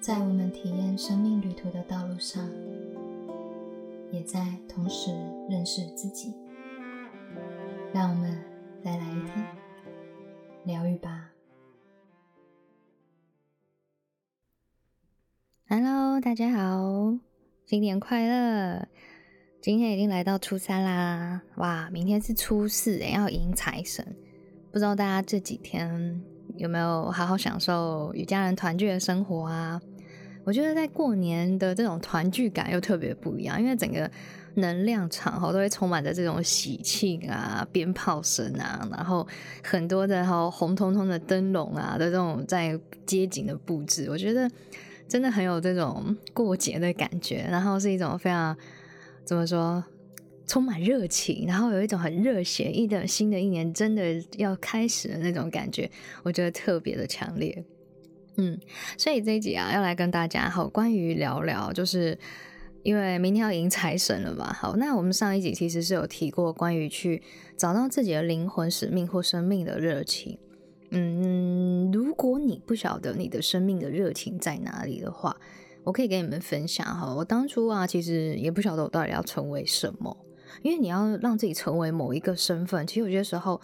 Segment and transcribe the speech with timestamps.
[0.00, 2.48] 在我们体验生命旅途的道路上，
[4.10, 5.10] 也在同时
[5.50, 6.32] 认识自己。
[7.92, 8.42] 让我们
[8.82, 9.46] 再来一天
[10.64, 11.28] 疗愈吧。
[15.68, 17.18] Hello，大家好，
[17.66, 18.88] 新年快乐！
[19.60, 24.16] 今天已经来到初三啦，哇，明天是初四，要迎财神。
[24.72, 26.22] 不知道大家这几天
[26.56, 29.78] 有没有好好享受与家人团聚的生活啊？
[30.44, 34.10] 我觉得在过年的这种团聚感又特别不一样，因为整个
[34.54, 39.26] 能量场哈都会充满着这种喜庆啊、鞭炮声啊，然后
[39.62, 44.50] 很多的哈红彤彤的灯笼啊的这种在街景的布置，我觉得
[45.08, 48.56] 真的很有这种过节的感觉，然后是一种非常。
[49.22, 49.84] 怎么说？
[50.44, 54.02] 充满热情，然后有一种很热血，一的新的一年真的
[54.36, 55.88] 要开始的那种感觉，
[56.24, 57.64] 我觉得特别的强烈。
[58.40, 58.58] 嗯，
[58.96, 62.18] 所以这一集啊，要来跟大家好关于聊聊，就是
[62.82, 64.50] 因为明天要迎财神了嘛。
[64.50, 67.22] 好，那我们上一集其实是有提过关于去
[67.58, 70.38] 找到自己的灵魂使命或生命的热情。
[70.88, 75.36] 嗯，如果你不晓得你的生命的热情在哪里的话，
[75.84, 80.16] 我可以跟你们分享哈，我当初啊，其实也不晓得我到底要成为什么，
[80.62, 83.60] 因为你要让自己成为某一个身份，其实有些时候，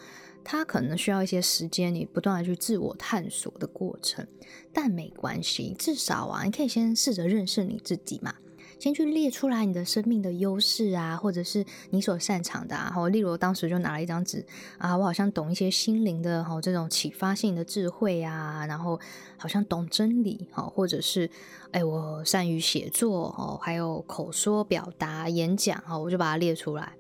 [0.49, 4.25] 它可能需要一些时间，你不断的去自我探索的过程，
[4.73, 8.33] 但没关系，至少啊，你可以先试着认识你自己嘛。
[8.79, 12.93] 先去列出来你的生命的优势啊，或者是你所擅长的啊。
[12.95, 14.45] 好，例如当时就拿了一张纸
[14.79, 19.01] 啊，我好像懂一些心灵的哈这种启发性的智慧啊，然后
[19.37, 21.29] 好像懂真理哈，或者是
[21.73, 26.93] 哎我善于写作哦，还有口说表达、演讲哈，我就把它列出来。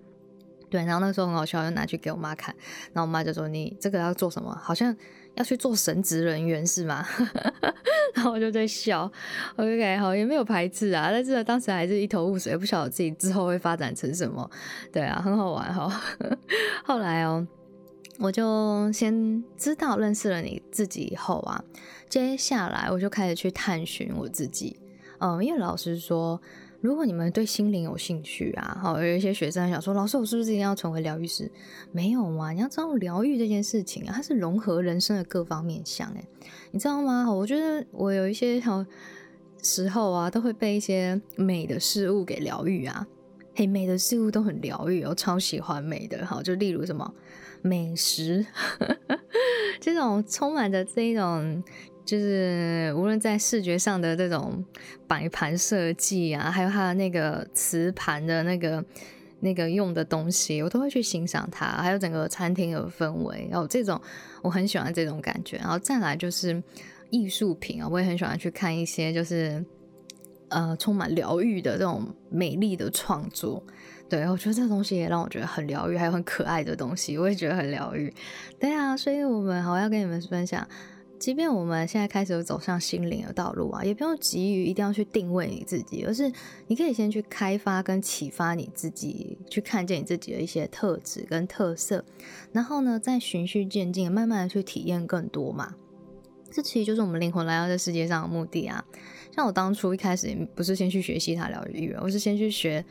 [0.69, 2.55] 对，然后那时候很好笑，就拿去给我妈看，
[2.93, 4.53] 然后我妈就说：“你这个要做什么？
[4.61, 4.95] 好像
[5.35, 7.07] 要去做神职人员是吗？”
[8.15, 9.11] 然后我就在笑。
[9.57, 14.51] OK，好，也没有排斥啊，但是当时还是一头雾水，不晓得自己之后会发展成什么。
[14.93, 15.89] 对啊，很好玩哈。
[16.85, 17.47] 后来哦，
[18.19, 21.63] 我就先知道认识了你自己以后啊，
[22.09, 24.77] 接下来我就开始去探寻我自己。
[25.21, 26.41] 嗯，因为老师说。
[26.81, 31.51] 如果你们对心灵有兴趣啊，好，有一些学生想说，老师，我是不是一定要成为疗愈师？
[31.91, 36.25] 没有嘛，你要知道疗愈这件事情啊，它是融合人生的各方面相，诶，
[36.71, 37.33] 你知道吗？
[37.33, 38.85] 我觉得我有一些好
[39.63, 43.07] 时候啊，都会被一些美的事物给疗愈啊，
[43.55, 47.13] 嘿，美的事物都很疗愈，我超喜欢美的，好，就例如什么
[47.63, 48.47] 美食，
[49.81, 51.65] 这种充满着这一种。
[52.07, 54.65] 就是无论在视觉上的这种
[55.09, 58.83] 摆盘设计啊，还有它的那个瓷盘的那个
[59.41, 61.67] 那个用的东西，我都会去欣赏它。
[61.67, 64.01] 还有整个餐厅的氛围，然后这种
[64.41, 65.57] 我很喜欢这种感觉。
[65.57, 66.63] 然后再来就是
[67.11, 69.63] 艺术品啊，我也很喜欢去看一些就是
[70.49, 73.63] 呃充满疗愈的这种美丽的创作。
[74.09, 78.15] 对我觉得这东西也让我觉得很疗愈，还有很可爱的东西，我也觉得很疗愈。
[78.61, 80.65] 对啊，所以我们好要跟你们分享。
[81.19, 86.31] 即便我们现在开始走向心灵的道路啊，也不用急于一定要去定位你自己，而是
[86.67, 92.05] 你可以先去开发跟启发你自己，去看见你自己的一些特质跟特色，
[92.53, 95.75] 然后呢，再循序渐进，慢慢的去体验更多嘛。
[96.51, 98.85] 这其实就是我们灵魂来到这世界上的目的啊。
[99.35, 102.85] 像我当初一开始不是先去学习它疗愈，我是先去学。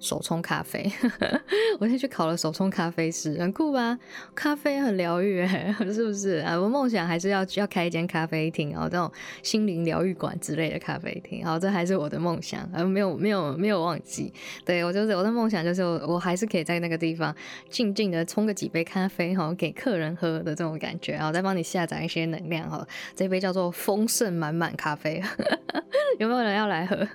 [0.00, 0.90] 手冲咖啡，
[1.78, 3.98] 我先去考了手冲咖啡师，很酷吧？
[4.34, 5.46] 咖啡很疗愈，
[5.92, 6.58] 是不是啊？
[6.58, 9.10] 我梦想还是要要开一间咖啡厅，然后这种
[9.42, 14.32] 心灵疗愈馆之类的咖啡厅，好，这还是我的梦想，而没有没有没有忘记。
[14.64, 17.34] 对我就是我的梦想，就是我还是可以在那个地方
[17.68, 25.22] 静静的冲个几杯咖啡，哈，给客人喝的这种感觉，然后再帮你下载一些能量，哈，这杯叫做丰盛满满咖啡，
[26.18, 27.06] 有没有人要来喝？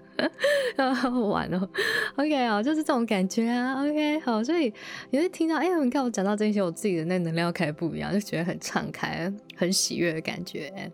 [0.94, 1.70] 好玩哦
[2.16, 4.72] ，OK 啊，就是这种感觉啊，OK 好，所以
[5.10, 10.92] 你会听到，哎，你看我讲到这些，我自己的那能量开不一样，就觉得很敞开、很喜悦的感觉。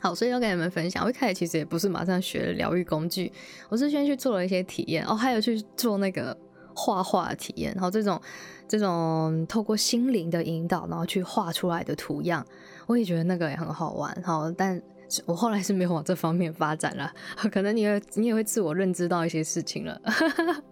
[0.00, 3.32] 好，所以要跟你们分享，我一开始其实也不是马上学疗愈工具，
[3.68, 6.36] 我是先去做了一些体验，哦，还有去做那个
[6.74, 8.20] 画画体验，然后这种
[8.68, 12.46] 这种透过心灵的引导，然后去画出来的图样，
[12.86, 14.80] 我也觉得那个也很好玩，好，但。
[15.26, 17.12] 我后来是没有往这方面发展了，
[17.50, 20.00] 可能你会你也会自我认知到一些事情了。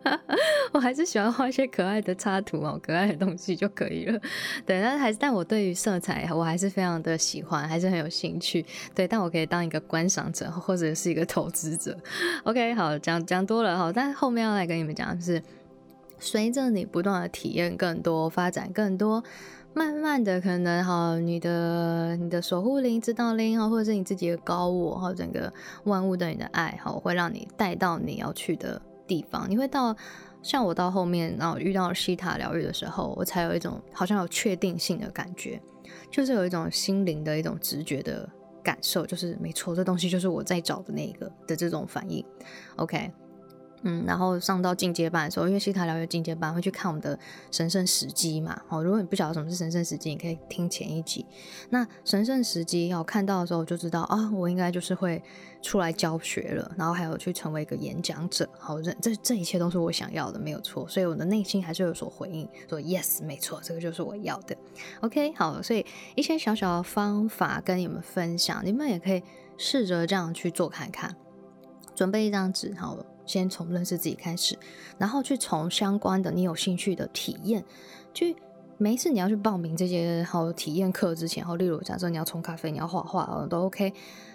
[0.73, 4.21] 我还是喜欢画一些可爱的插图哦，可爱的东西就可以了。
[4.67, 8.65] 对，但还是但我对于色彩我还是非常的喜欢，还是很有兴趣。
[8.95, 11.97] 对，但我可以当一个观赏者或者是一个投资者。
[12.45, 15.43] OK，好，讲讲多了哈，但后面要来跟你们讲的是，
[16.19, 19.23] 随着你不断的体验更多，发展更多。
[19.75, 25.53] 慢慢的可能哈，你的你的守护灵、指导灵哈，或者是你自己的高我哈，整个
[25.85, 29.45] 万物对你的爱哈，会让你带到你要去的地方。
[29.51, 29.95] 你会到
[30.43, 35.61] 像我到后面，然后遇到西塔疗愈的时候，我才有一种好像有确定性的感觉，
[36.11, 38.27] 就是有一种心灵的一种直觉的
[38.63, 42.25] 感受，就是没错，这东西就是我在找的那个的这种反应。
[42.77, 43.13] OK。
[43.83, 47.19] 嗯，然后上到进阶班的时候，因为西塔疗愈进阶班会去看我们的
[47.51, 48.61] 神圣时机嘛。
[48.69, 51.25] 哦，如果你不晓得什么是神圣时机，你可以听前一集。
[51.71, 55.23] 那神圣时机要看到的时候我，就知道啊，我应该就是会
[55.63, 58.49] 出来教学了，然后还有去成为一个演讲者。
[58.59, 60.89] 好，这这这一切都是我想要的，没有错。
[60.89, 64.57] 所以我的内心还是有所回应，说 yes，没错，这个就是我要的。
[65.03, 65.85] OK，好，所以
[66.17, 69.23] 一些小小的方法跟你们分享，你们也可以
[69.59, 71.15] 试着这样去做看看。
[71.95, 73.07] 准备一张纸，好了。
[73.27, 74.57] 先从认识自己开始，
[74.97, 77.65] 然后去从相关的你有兴趣的体验，
[78.15, 78.37] 去
[78.79, 83.93] 每一次你要去报名这些好体验课之前，好，例如假设你要冲咖啡，你要画画，都 OK，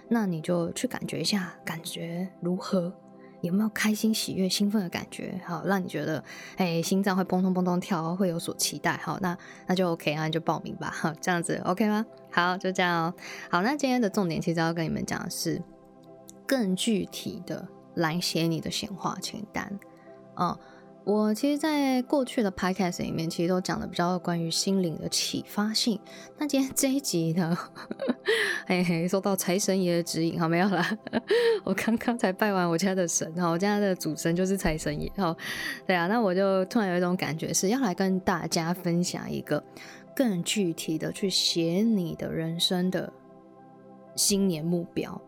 [0.09, 2.93] 那你就去感觉一下，感觉如何？
[3.41, 5.41] 有没有开心、喜悦、兴奋的感觉？
[5.43, 6.23] 好，让你觉得
[6.57, 8.95] 哎，心脏会砰咚砰咚跳，会有所期待。
[8.97, 9.35] 好，那
[9.65, 10.91] 那就 OK 啊，你就报名吧。
[10.93, 12.05] 好，这样子 OK 吗？
[12.31, 13.11] 好，就这样。
[13.49, 15.59] 好，那今天的重点其实要跟你们讲的是
[16.45, 17.67] 更具体的。
[17.95, 19.79] 来写你的显化清单，
[20.35, 20.57] 嗯，
[21.03, 25.99] 我其实，在过去的 podcast 里面，其实都讲的比较关于心灵的启发性。
[26.38, 27.57] 那今天这一集呢，
[28.67, 30.97] 嘿 嘿，收到财神爷的指引，好没有啦？
[31.65, 35.35] 我刚刚才拜完我家的神，哈，我家的主神就是财神爷，哈，
[35.88, 39.63] 对啊，那我就突然有一种感觉，是要来跟大家分享一个
[40.15, 43.11] 更具体的去写你的人生的
[44.15, 45.19] 新年目标。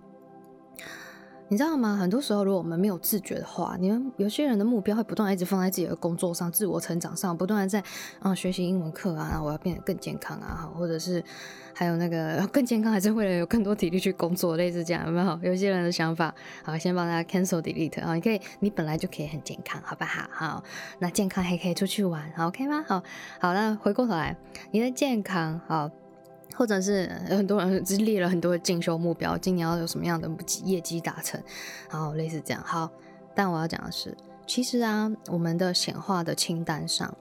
[1.54, 1.96] 你知道吗？
[1.96, 7.84] 很多时候，如果我们没有自觉的话，你们有些人的目标会不断一直放在自己的工作上、自我成长上，不断的在
[8.20, 11.24] 啊学习英文课啊，我要变得更健康啊，或者是
[11.76, 15.40] 还有那个更健康，还是为了有更多体力去工作，类似这样有没有？
[15.44, 16.34] 有些人的想法，
[16.64, 20.28] 好，先帮大家 cancel delete 啊，你可以，你本来就可以很健康，好不好？
[20.32, 20.64] 好，
[20.98, 22.84] 那健康还可以出去玩好，OK 吗？
[22.88, 23.04] 好，
[23.40, 24.36] 好，那回过头来，
[24.72, 25.92] 你的健康好。
[26.56, 30.30] 或者是有很多人只列了很多的进修目标，今年要有什么样的
[30.64, 31.42] 业绩达成，
[31.90, 32.64] 然后类似这样。
[32.64, 32.90] 好，
[33.34, 34.16] 但我要讲的是，
[34.46, 37.16] 其实啊，我们的显化的清单上，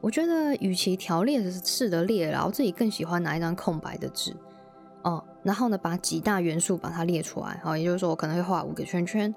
[0.00, 4.34] 我觉得与其条列式的列，然后自己更喜欢拿一张空白的纸，
[5.02, 9.34] 哦，然后呢，把几大元素把它列出来，好，也就是说，我可能会画五个圈圈。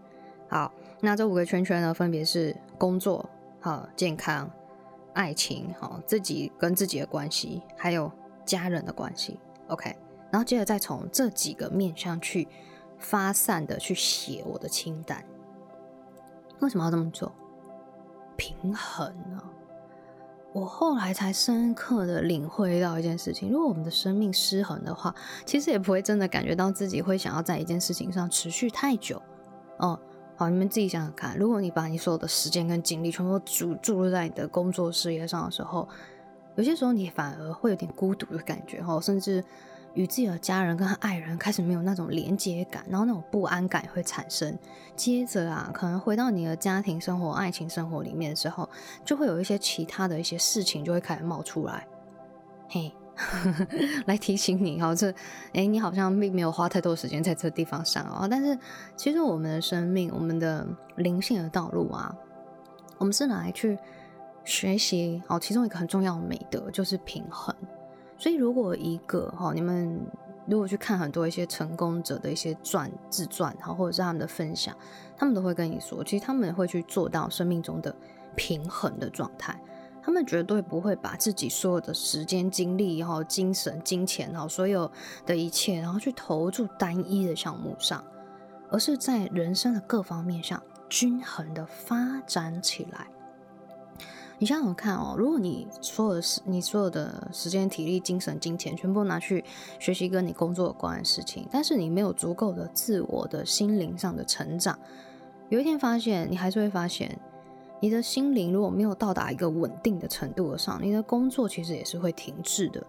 [0.47, 3.29] 好，那这五个圈圈呢，分别是工作、
[3.59, 4.49] 好健康、
[5.13, 8.11] 爱情、好自己跟自己的关系，还有。
[8.45, 9.95] 家人的关系，OK，
[10.31, 12.47] 然后接着再从这几个面向去
[12.97, 15.23] 发散的去写我的清单。
[16.59, 17.31] 为什么要这么做？
[18.37, 19.43] 平衡呢？
[20.53, 25.13] 我后来才深刻的领会到一件事情：如果我们的生命失衡的话，
[25.45, 29.21] 其实也不会真的感觉到自己会想要在一件事情上持续太久。
[29.77, 29.99] 哦，
[30.35, 35.87] 好，你们自己想想看，如果你把你所有的时间跟精力全部注注入在你的工作事业上的时候。
[36.55, 39.43] 有些时候你反而会有点孤独的感觉哈，甚至
[39.95, 44.57] 与自己的家人跟爱人开始没有那种连接感，然后那种不安感会产生。
[44.95, 48.69] 接着啊，可能回到你的家庭生活、爱情生活里面的时候，
[49.03, 51.87] 就会有一些其他的一些事情就会开始冒出来，
[52.69, 52.93] 嘿，
[54.05, 55.11] 来提醒你哈，这
[55.53, 58.27] 哎，你好像并没有花太多时间在这地方上啊。
[58.29, 58.57] 但是
[58.95, 60.67] 其实我们的生命、我们的
[60.97, 62.15] 灵性的道路啊，
[62.99, 63.77] 我们是来去。
[64.43, 67.55] 学习哦，其中一个很重要的美德就是平衡。
[68.17, 69.99] 所以，如果一个哈，你们
[70.45, 74.75] 如果去看很多一些成功者的一些传自传哈，或者是他们的分享，
[75.17, 77.93] 他们都会跟你说，其实他们会去做到生命中的
[78.35, 79.59] 平衡的状态。
[80.05, 84.91] 他们绝对不会把自己所有的时间、精力、然后精神、金钱，然后所有
[85.25, 88.03] 的一切，然后去投注单一的项目上，
[88.69, 93.07] 而是在人生的各方面上均衡的发展起来。
[94.43, 99.41] 你想想看哦，如果你所有的时、你所有的时间、体力、精神、金钱，全部拿去
[99.79, 104.77] 学习跟你工作有关的事情，但是你没有足够的自我的心灵上的成长，
[105.47, 107.17] 有一天发现，你还是会发现，
[107.79, 112.85] 你的心灵如果没有到达一个稳定的程度上，你的工作其实也是会停滞的。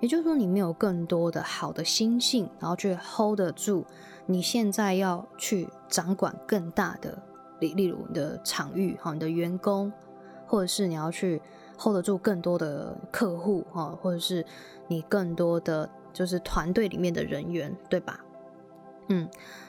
[0.00, 3.82] 也就是说，你没有更多的好的心性，然后去 hold 得住
[4.26, 7.18] 你现在要去掌管更大的，
[7.60, 9.90] 例例如你的场域，好，你的员工。
[10.48, 11.40] 或者是你要去
[11.78, 14.44] hold 得住更多的客户哈，或者是
[14.88, 18.18] 你更多的就是团队里面的人员，对吧？
[19.10, 19.28] 嗯，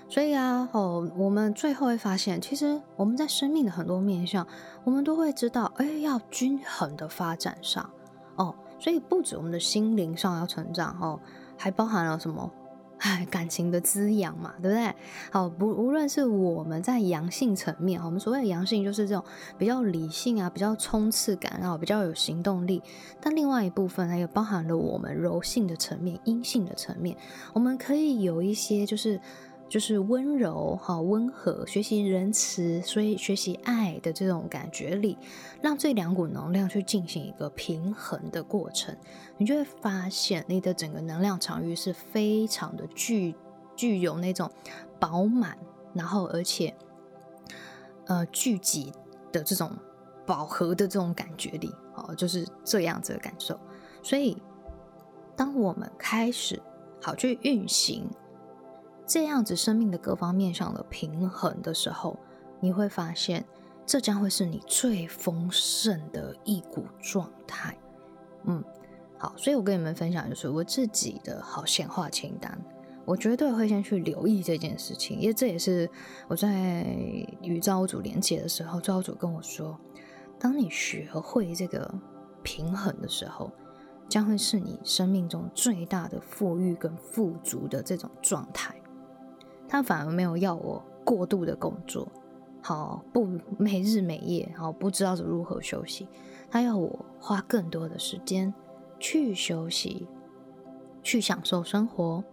[0.09, 4.45] 所以啊，哦，我们最后会发现，其实我们在生命的很多面向，
[4.83, 7.89] 我们都会知道，哎，要均衡的发展上，
[8.35, 11.19] 哦，所以不止我们的心灵上要成长哦，
[11.57, 12.51] 还包含了什么？
[12.99, 14.93] 哎，感情的滋养嘛，对不对？
[15.31, 19.23] 好，不，无论是我们在阳性层面，我们所谓的阳性就是这种
[19.57, 22.81] 比较理性啊，比较冲刺感，然后比较有行动力。
[23.21, 27.17] 但另外一部分，它也包含了我们柔性的层面、阴性的层面，
[27.53, 29.19] 我们可以有一些就是。
[29.69, 35.15] 就是温柔哈，温和，学习仁慈，所以学习爱的这种感觉里，
[35.61, 38.97] 让这两股能量去进行一个平衡的过程，
[39.37, 43.35] 你就会发现你的整个能量场域是非常的具
[43.75, 44.49] 具有那种
[44.99, 45.55] 饱满，
[45.93, 46.73] 然后而且
[48.07, 48.91] 呃聚集
[49.31, 49.71] 的这种
[50.25, 53.59] 饱和的这种感觉里，哦，就是这样子的感受。
[54.01, 54.35] 所以，
[55.35, 56.59] 当我们开始
[56.99, 58.09] 好去运行。
[59.09, 62.15] 这样子，生命的各方面上的平衡的时候，
[62.59, 63.43] 你会发现，
[63.83, 67.75] 这将会是你最丰盛的一股状态。
[68.43, 68.63] 嗯，
[69.17, 72.55] 好，所以我跟你们分享就是我自己的好显化清单，
[73.03, 75.89] 我绝对会先去留意这件事情，因为这也是
[76.27, 76.83] 我在
[77.41, 79.75] 与造物主连接的时候，造物主跟我说，
[80.39, 81.91] 当你学会这个
[82.43, 83.51] 平衡的时候，
[84.07, 88.75] 将会是你生命中最大的富裕跟富足的这种状态。
[89.69, 92.07] 他反而没有要我过度的工作，
[92.59, 96.07] 好不没日没夜，好不知道如何休息。
[96.49, 98.51] 他要我花更多的时间
[98.99, 100.07] 去休息，
[101.03, 102.23] 去享受生活，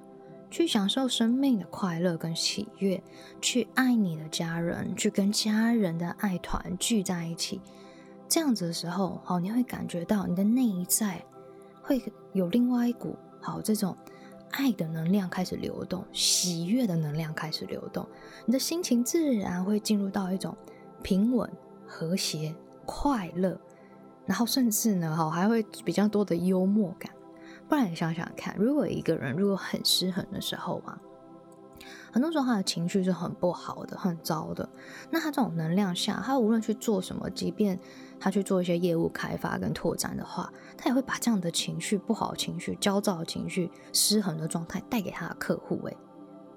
[0.51, 3.03] 去享受生命的快乐跟喜悦，
[3.43, 7.61] 去爱你的家人，去跟家人的爱团聚在一起。
[8.27, 11.23] 这样子的时候，好，你会感觉到你的内在
[11.83, 12.03] 会
[12.33, 13.95] 有另外一股好这种。
[14.57, 18.07] 爱的能量开始流动，喜悦的能量开始流动，
[18.47, 20.57] 你的心情自然会进入到一种
[21.03, 21.51] 平稳、
[21.87, 22.55] 和谐、
[22.87, 23.61] 快乐，
[24.25, 27.13] 然后甚至呢，哈还会比较多的幽默感。
[27.69, 30.99] 不然你想想看，如果一个人如果很失衡的时候啊，
[32.13, 34.69] 很多时候他的情绪是很不好的、很糟的。
[35.11, 37.79] 那他这种能量下，他无论去做什么，即便
[38.19, 45.97] 他去做一些业务开发跟拓展的话，他也会把这样的情绪、不好的情绪、焦躁的情绪、失衡的状态带给他的客户，诶，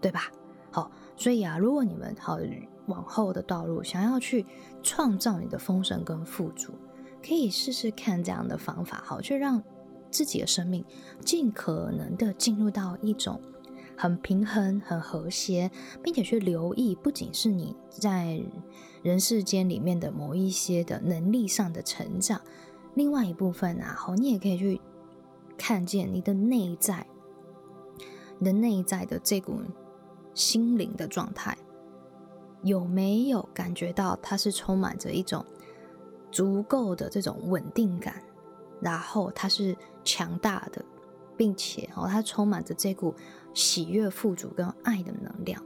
[0.01, 0.31] 对吧？
[0.71, 2.38] 好，所以啊，如果你们好
[2.86, 4.45] 往后的道路想要去
[4.81, 6.74] 创造你的丰盛跟富足，
[7.25, 9.62] 可以试试看这样的方法，好，去让
[10.12, 10.83] 自己的生命
[11.24, 13.39] 尽可能的进入到一种。
[14.01, 15.69] 很平衡、很和谐，
[16.01, 18.41] 并且去留意，不仅是你在
[19.03, 22.39] 人世间里面的某一些的能力上的成长，
[22.93, 24.79] 另外一部分啊，好，你也可以去
[25.57, 27.05] 看见你的内在，
[28.37, 29.59] 你的内在的这股
[30.33, 31.57] 心灵的状态，
[32.63, 35.45] 有没有感觉到它是充满着一种
[36.31, 38.23] 足够的这种稳定感，
[38.79, 39.75] 然后它是
[40.05, 40.85] 强大的，
[41.35, 43.13] 并且哦，它充满着这股。
[43.53, 45.61] 喜悦、富足跟爱的能量，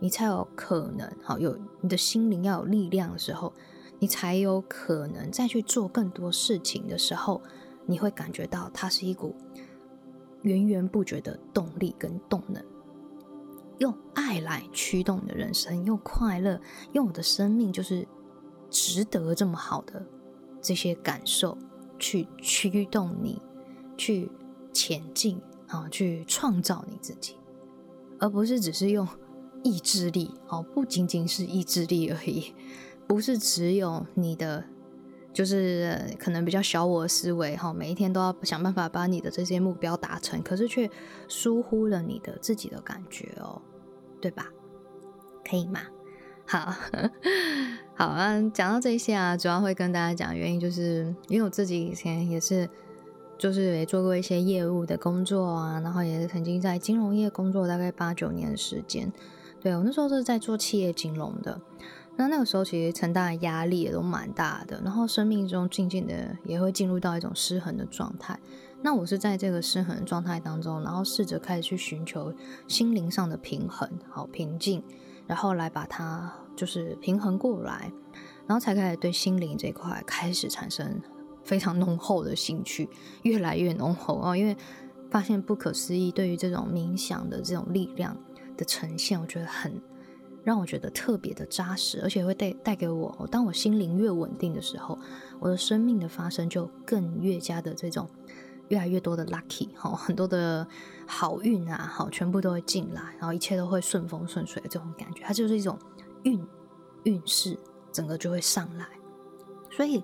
[0.00, 3.52] 你才有可能好有你的心灵要有力量的时候，
[3.98, 7.40] 你才有可能再去做更多事情的时候，
[7.86, 9.34] 你会感觉到它是一股
[10.42, 12.62] 源源不绝的动力跟动能。
[13.78, 16.60] 用爱来驱动你的人生，用快乐，
[16.92, 18.06] 用我的生命就是
[18.70, 20.06] 值得这么好的
[20.62, 21.58] 这些感受
[21.98, 23.42] 去驱动你
[23.96, 24.30] 去
[24.72, 25.40] 前进。
[25.68, 27.36] 啊，去创造你自己，
[28.18, 29.06] 而不是只是用
[29.62, 30.34] 意志力。
[30.48, 32.54] 哦，不仅仅是意志力而已，
[33.06, 34.64] 不是只有你的，
[35.32, 37.56] 就是可能比较小我思维。
[37.56, 40.88] 哈，每一天都要想办法把你的这些目标达成，可是却
[41.28, 43.60] 疏忽了你的自己的感觉哦，
[44.20, 44.48] 对吧？
[45.48, 45.80] 可以吗？
[46.46, 46.74] 好
[47.96, 52.68] 好啊，讲到这些啊，主要会跟大家讲原因，就是因为我自己以前也是。
[53.36, 59.12] 就是也做过一些业务的工作啊，然后也是曾经在金融业工作大概八九年的时间。
[59.60, 61.58] 对我那时候是在做企业金融的，
[62.16, 68.38] 那那个时候其实承担的压力也都蛮大的，然后生命中渐渐的也会进入到一种失衡的状态。
[68.82, 72.34] 那我是在这个失衡状态当中，然后试着开始去寻求
[72.68, 74.82] 心灵上的平衡，好平静，
[75.26, 77.90] 然后来把它就是平衡过来，
[78.46, 81.00] 然后才开始对心灵这块开始产生。
[81.44, 82.88] 非常浓厚的兴趣，
[83.22, 84.56] 越来越浓厚哦，因为
[85.10, 88.16] 发现不可思议，对于这种冥想的这种力量
[88.56, 89.80] 的呈现，我觉得很
[90.42, 94.98] 让我觉得特别的扎实，而且会带带给我，当我心灵越稳定的时候，
[95.38, 98.08] 我的生命的发生就更越加的这种
[98.68, 100.66] 越来越多的 lucky 哈，很多的
[101.06, 105.78] 好运啊，好全部都会进来，然后一切都会顺风顺水的这种感觉，它就是一种
[106.24, 106.42] 运
[107.04, 107.56] 运势，
[107.92, 108.86] 整个就会上来，
[109.70, 110.02] 所以。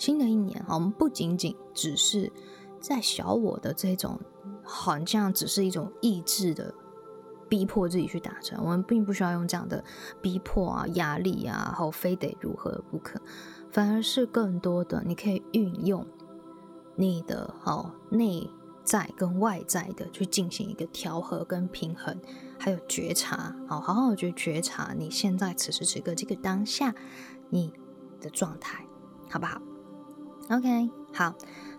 [0.00, 2.32] 新的一年哈，我们不仅仅只是
[2.80, 4.18] 在小我的这种，
[4.64, 6.74] 好像只是一种意志的
[7.50, 9.84] 逼迫自己去达成，我们并不需要用这样的
[10.22, 13.20] 逼迫啊、压力啊，然后非得如何不可，
[13.70, 16.06] 反而是更多的你可以运用
[16.96, 18.48] 你的好内
[18.82, 22.18] 在跟外在的去进行一个调和跟平衡。
[22.58, 26.94] 还有觉察，好好好去觉察你现在此时此刻这个当下
[27.50, 27.70] 你
[28.18, 28.86] 的状态，
[29.28, 29.60] 好不好
[30.50, 31.32] ？OK，好，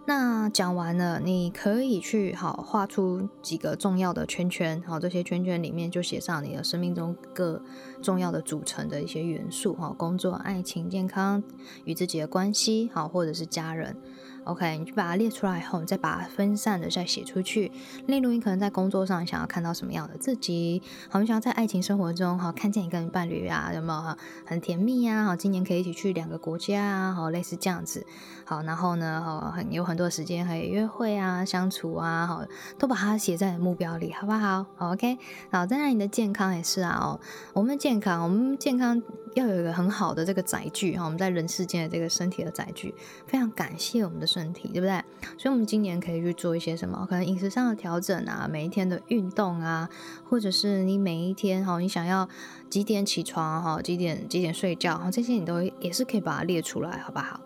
[0.05, 7.61] 那讲完了，你可以去好画出几个重要的圈圈，好，这些圈圈里面就写上你的生命中各
[8.01, 11.43] 重要的组成的一些元素，哈，工作、爱情、健康
[11.83, 13.97] 与自己的关系，好，或者是家人。
[14.45, 17.71] OK，你就把它列出来以后，你再把它分散的再写出去。
[18.07, 25.25] 例如，你可能在工作上想要看到什么样的自己，好，你想要在爱情生活中，好，看见一个伴侣啊，有没有很甜蜜呀？
[25.25, 28.05] 好，今年可以一起去两个国家啊，好，类似这样子。
[28.43, 32.43] 好，然后呢，好，很有很多时间可以约会啊、相处啊，好，
[32.79, 34.65] 都把它写在目标里，好不好？
[34.75, 35.19] 好，OK。
[35.51, 37.19] 好，当然你的健康也是啊，哦，
[37.53, 39.01] 我们的健康，我们健康。
[39.33, 42.93] 要有一个很好的这个载具哈，我们在人世间的这个身体的载具，
[43.25, 45.03] 非常感谢我们的身体，对不对？
[45.37, 47.05] 所以，我们今年可以去做一些什么？
[47.09, 49.89] 可能饮食上的调整啊，每一天的运动啊，
[50.29, 52.27] 或者是你每一天哈，你想要
[52.69, 57.39] 几点起床哈，几点几点睡觉哈，这些你都也是可以把它列出来，好不好？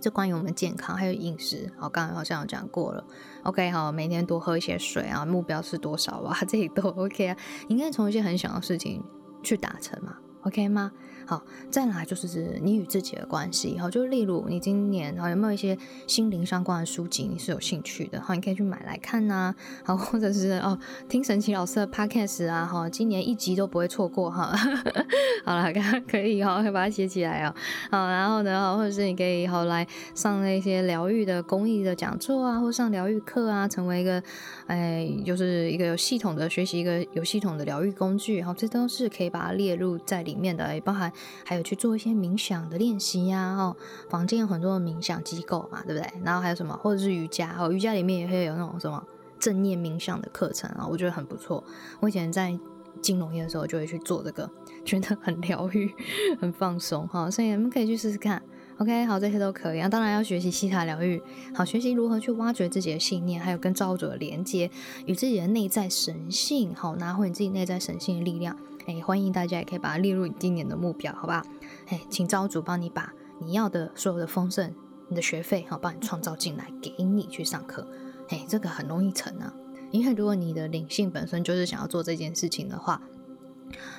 [0.00, 3.04] 这关于我们健康还有饮食，好，刚刚好像有讲过了。
[3.42, 6.38] OK，好，每天多喝一些水啊，目标是多少啊？
[6.48, 7.36] 这里都 OK 啊，
[7.68, 9.04] 应该从一些很小的事情
[9.42, 10.92] 去达成嘛，OK 吗？
[11.26, 13.78] 好，再来就是你与自己的关系。
[13.78, 15.78] 好，就例如你今年哈有没有一些
[16.08, 18.20] 心灵相关的书籍你是有兴趣的？
[18.20, 19.54] 好，你可以去买来看呐。
[19.84, 20.76] 好，或者是哦
[21.08, 22.66] 听神奇老师的 Podcast 啊。
[22.66, 24.52] 哈，今年一集都不会错过哈。
[25.46, 25.72] 好了，
[26.10, 27.54] 可以哈，可以把它写起来啊。
[27.92, 34.20] 好，然后呢，或者是你可以好来上那些疗愈的公益的讲座啊，或上疗愈课啊，成为一个
[34.66, 38.42] 哎就是一个有系统的学习一个有系统的疗愈工具。
[38.42, 41.12] 好，这都是可以把它列入在里里面的，也包含。
[41.44, 43.76] 还有去做一些冥想的练习呀，哈，
[44.08, 46.08] 房间有很多的冥想机构嘛，对不对？
[46.24, 49.04] 然后还有什么，或者是瑜伽，哦，瑜伽里面也会有那种什么
[49.38, 51.64] 正念冥想的课程啊，我觉得很不错。
[51.98, 52.56] 我以前在
[53.02, 54.48] 金融业的时候就会去做这个，
[54.84, 55.92] 觉得很疗愈、
[56.40, 58.42] 很放松，哈，所以你们可以去试试看。
[58.78, 59.88] OK，好，这些都可以啊。
[59.88, 61.22] 当然要学习西塔疗愈，
[61.54, 64.70] 好，学习如何去挖掘自己的信念，还有跟造物主的连接，
[65.04, 68.56] 与自己的内在神性，好，拿回你自己内在神性的力量。
[68.86, 71.42] 哎，欢迎大家也可以把它列入你今年的目标，好不好？
[71.88, 74.74] 哎，请招主帮你把你要的所有的丰盛、
[75.08, 77.86] 你的学费，好，帮你创造进来，给你去上课。
[78.30, 79.52] 哎，这个很容易成啊，
[79.90, 83.02] 因为如果你的灵性本身就是想要做这件事情的话，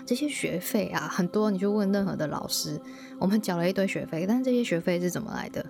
[0.05, 2.81] 这些学费啊，很多，你就问任何的老师，
[3.19, 5.65] 我们缴了一堆学费，但是这些学费是怎么来的？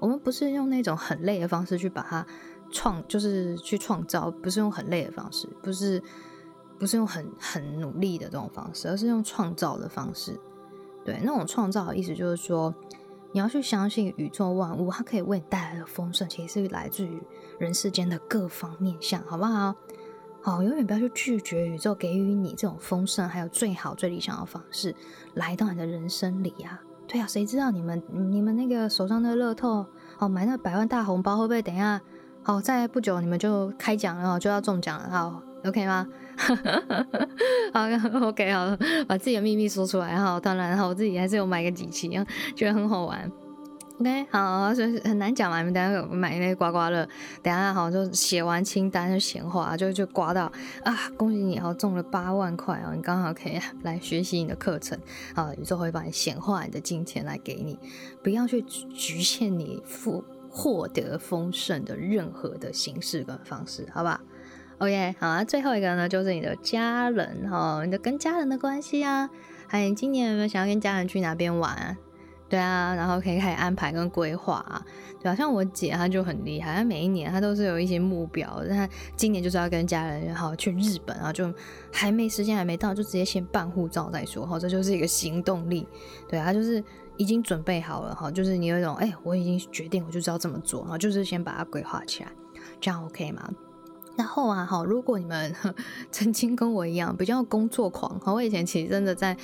[0.00, 2.26] 我们不是用那种很累的方式去把它
[2.70, 6.02] 创，就是去创造，不是用很累的方式，不是。
[6.78, 10.38] 不是用很很努力的这种方式，而是用创造的方式。
[11.04, 12.74] 对，那种创造的意思就是说，
[13.32, 17.22] 你要去相信宇宙万物，它可以为你带来的丰盛，其实是来自于
[17.58, 19.74] 人世间的各方面相，好不好？
[20.42, 24.94] 好，永远不要去拒绝宇宙给予你这种丰盛，还有最好、最理想的方式
[25.34, 26.80] 来到你的人生里呀。
[27.08, 29.86] 对啊，谁知道你们你们那个手上的乐透，
[30.18, 32.00] 哦，买那百万大红包会不会等一下，
[32.42, 36.06] 好，在不久你们就开奖了就要中奖了，好，OK 吗？
[36.36, 37.06] 哈哈哈
[37.72, 38.76] 好，OK，好，
[39.08, 40.38] 把自己的秘密说出来哈。
[40.38, 42.08] 当然，哈，我自己还是有买个几期，
[42.54, 43.30] 觉得很好玩。
[43.98, 45.58] OK，好，所以很难讲嘛。
[45.58, 47.08] 你们等下有买那刮刮乐，
[47.42, 50.52] 等下好就写完清单就闲话，就就刮到
[50.84, 54.98] 啊，恭喜你，哦，中了八万块哦，你刚好可以 来学习你的课程
[55.34, 57.78] 啊，宇宙会把你显化你的金钱来给你，
[58.22, 64.20] 不要去局限你获获得丰盛的任何的形式跟方式，好吧
[64.78, 69.28] ？OK，好啊，最后一个呢，就是你的家人哈，你的跟家人的关系啊，
[69.66, 71.96] 还有你今年有没有想要跟家人去哪边玩？
[72.48, 74.80] 对啊，然后可以开始安排跟规划啊，
[75.20, 75.34] 对啊？
[75.34, 81.52] 像我姐她就很厉害，她每一年她都是有一些目标，她今年就是要跟家人好去日本啊，就
[81.92, 85.88] 还没时间还没到，就直接先办护照再说哈，这就是一个行动力，
[86.28, 86.80] 对啊，就是
[87.16, 92.30] 已经准备好了哈，就是你有一种哎，我已经决定我就知道这么做哈，就是先把它规划起来，
[92.80, 93.50] 这样 OK 吗？
[94.16, 95.54] 然后啊，好，如果你们
[96.10, 99.36] 曾经跟我一样比较工作狂，哈，我以前其实真的在，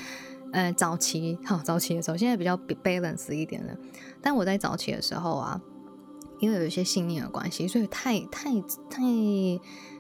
[0.53, 3.77] 呃，早期，好，早期的时候，现在比较 balance 一点了。
[4.21, 5.61] 但我在早期的时候啊，
[6.41, 8.51] 因为有一些信念的关系，所以太太
[8.89, 9.03] 太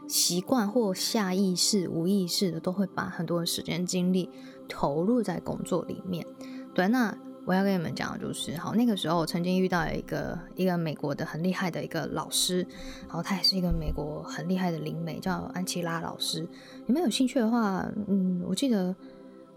[0.09, 4.31] 习惯或下意识、无意识的都会把很多的时间精力
[4.69, 6.27] 投入在工作里面。
[6.75, 12.65] 对，那我要跟你们讲的就是，好，那个时候我曾经遇到一个一个美国的很厉害的一个老师，
[13.09, 16.47] 然后他也是一个美国很厉害的灵媒，叫安琪拉老师。
[16.87, 18.95] 你们有兴趣的话，嗯，我记得，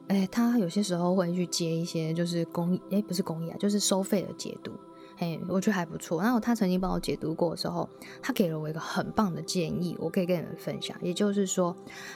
[0.07, 4.71] 哎，他有些时候会去接一些就是公益，哎，不是公益啊，就是收费的解读，
[5.17, 6.19] 哎，我觉得还不错。
[6.19, 7.87] 然后他曾经帮我解读过的时候，
[8.19, 10.97] 他给了我一个很棒的建议，我可以跟你们分享。
[11.03, 11.75] 也就是说，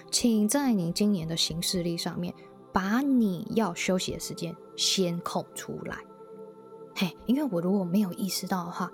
[0.10, 2.34] 请在你今年的行事历上面。
[2.71, 5.97] 把你要休息的时间先空出来，
[6.95, 8.91] 嘿，因为我如果没有意识到的话，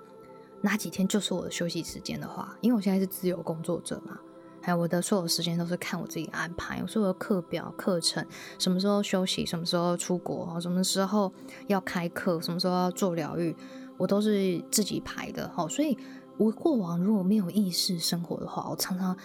[0.62, 4.18] 哪几天就是我的休息时间的话，因为我现在是自由工作者嘛，
[4.62, 8.26] 还有我的所有时间都是看我自己安排，我所有的课表、课程，
[8.58, 11.32] 什么时候休息，什么时候出国，什么时候
[11.66, 13.54] 要开课，什么时候要做疗愈，
[13.98, 15.96] 我都是自己排的，好，所以
[16.38, 19.16] 我过往如果没有意识生活的话，我常常。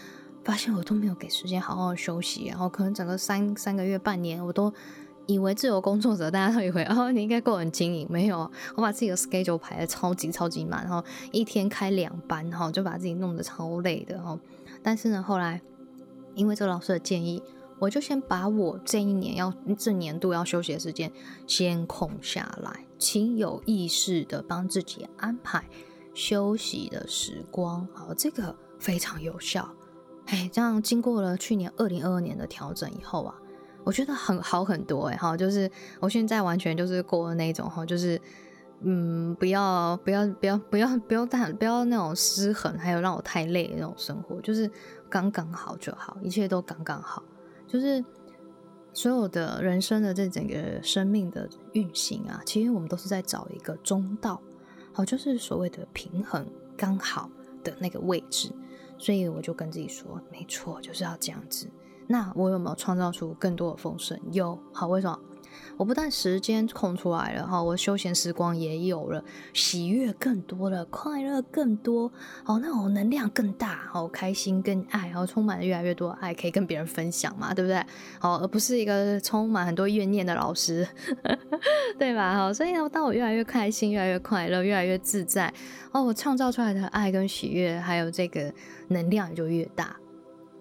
[0.44, 4.74] 发现我都没有给时间好好休息，然后可能整个三三个月、半年，我都
[5.28, 14.40] 以为自由工作者，大家都以为哦，你应该过很经营，没有，我把自己的 schedule 排的超级超级满，然后一天开两班，然后就把自己弄得超累的然后。
[14.82, 15.62] 但是呢，后来
[16.34, 17.42] 因为这个老师的建议，
[17.78, 21.12] 我就先把我这一年要这年度要休息的时间
[21.46, 25.64] 先空下来，请有意识的帮自己安排
[26.16, 29.70] 休息的时光，好，这个非常有效。
[30.28, 33.36] 哎，这样经过了去年二零二二年的调整以后啊，
[33.84, 38.20] 我觉得很好很多哎哈，就是我现在完全就是过了那种哈，就是
[38.82, 44.70] 嗯，不要不要不要不要不要太不要那种失衡，还有让我太累的那种生活，就是
[45.10, 47.22] 刚刚好就好，一切都刚刚好，
[47.68, 48.04] 就是
[48.94, 54.42] 所有的人生的这整个生命的运行啊，其实我们都是在找一个中道，
[54.94, 56.46] 好，就是所谓的平衡
[56.78, 57.30] 刚好
[57.64, 58.52] 的那个位置。
[59.02, 61.68] 所以我就跟自己说，没错，就是要这样子。
[62.06, 64.20] 那我有没有创造出更多的丰盛？
[64.32, 65.20] 有，好，为什么？
[65.78, 72.12] 我不但时间空出来了哈，我休闲时光也有了，喜悦更多了，快乐更多，
[72.46, 77.84] 哦，那我能量更大，好开心跟爱，然后充满了越来越多爱，可以跟别人分享嘛，对不对？
[78.20, 80.88] 好，而不是一个充满很多怨念的老师，
[81.98, 82.36] 对吧？
[82.36, 85.54] 好，所以，当我越来越开心，越来越快乐，越来越自在，
[85.92, 88.54] 哦，我创造出来的爱跟喜悦，还有这个
[88.90, 89.96] 能量也就越大。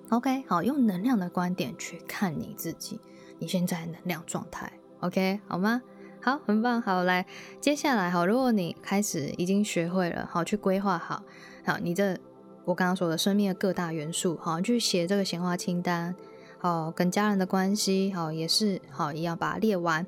[0.08, 2.98] OK，好，用能量的观点去看你自己，
[3.38, 4.72] 你现在能量状态。
[5.00, 5.82] OK，好吗？
[6.22, 6.82] 好，很棒。
[6.82, 7.24] 好，来，
[7.58, 11.22] 接下来，好，如果你开始已经学会了，好，去规划好，
[11.64, 12.18] 好，你这
[12.66, 16.14] 我刚刚说的生命的各大元素，好，去写这个闲话清单，
[16.58, 20.06] 好，跟家人的关系，好，也是好，一样把它列完。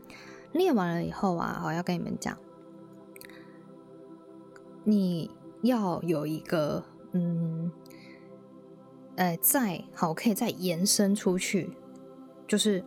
[0.53, 2.37] 列完了以后啊，好，要跟你们讲，
[4.85, 5.31] 你
[5.63, 7.73] 要有一个，嗯，
[9.17, 11.71] 呃，再好，可以再延伸出去，
[12.47, 12.85] 就是。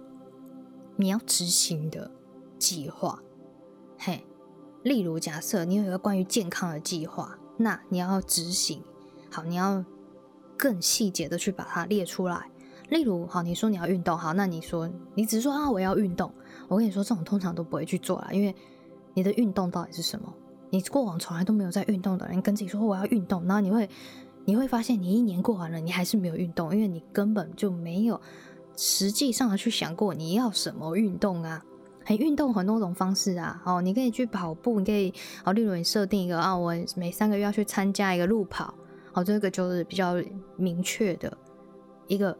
[0.98, 2.10] 你要执行的
[2.58, 3.22] 计划，
[3.98, 4.26] 嘿，
[4.84, 8.82] 例如假设你有一个关于健康的计划，那你要执行
[9.30, 9.84] 好，你要
[10.58, 12.50] 更细节的去把它列出来。
[12.90, 16.32] 例如，好，你说你要运动，好，那你说你只是说啊，我要运动，
[16.68, 18.56] 我跟你说，这种通常都不会去做啦，因为
[19.14, 20.34] 你的运动到底是什么？
[20.70, 23.90] 你过往从来都没有在运动的人，跟自己说我要运动，然后你会
[24.46, 28.22] 你会发现，你一年过完了，你还是没有运动，因为你根本就没有。
[28.76, 31.64] 实际上去想过你要什么运动啊？
[32.04, 33.62] 很运动很多种方式啊。
[33.66, 38.74] 哦，你可以去跑步，你可以哦，例如你设定一个啊，我每三个月要去参加一个路跑。
[39.14, 40.16] 哦，这个就是比较
[40.58, 41.36] 明确的
[42.08, 42.38] 一个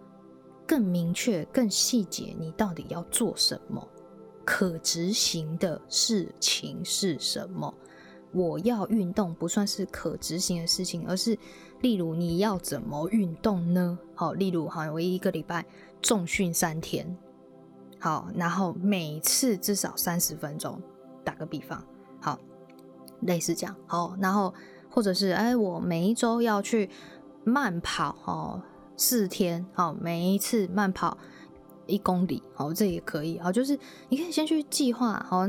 [0.68, 3.88] 更明确、更细节，你到底要做什么？
[4.44, 7.74] 可执行的事情是什么？
[8.32, 11.36] 我要运动不算是可执行的事情，而是
[11.82, 13.98] 例如你要怎么运动呢？
[14.14, 15.66] 好，例如哈，我一个礼拜。
[16.06, 17.18] 重训三天，
[17.98, 20.80] 好，然后每次至少三十分钟，
[21.24, 21.84] 打个比方，
[22.22, 22.38] 好，
[23.22, 24.54] 类似这样，好，然后
[24.88, 26.92] 或者是哎，我每一周要去
[27.44, 28.62] 慢跑哦，
[28.96, 31.18] 四天，好，每一次慢跑
[31.88, 33.76] 一公里，好，这也可以，好，就是
[34.08, 35.48] 你可以先去计划，好，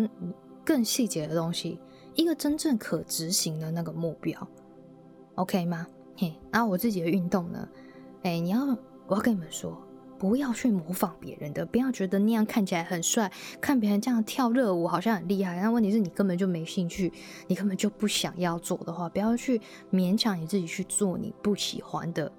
[0.65, 1.79] 更细节的东西，
[2.15, 4.49] 一个真正可执行的那个目标
[5.35, 5.87] ，OK 吗？
[6.17, 7.69] 嘿，然后我自己的运动呢，
[8.23, 8.65] 哎，你要，
[9.07, 9.86] 我要跟你们说。
[10.19, 15.59] 不要去模仿别人的，不要觉得那样看起来很帅，看别人这样跳热舞好像很厉害。
[15.61, 17.13] 但问题是你根本就没兴趣，
[17.47, 19.61] 你根本就不想要做的话，不要去
[19.93, 22.31] 勉强你自己去做你不喜欢的，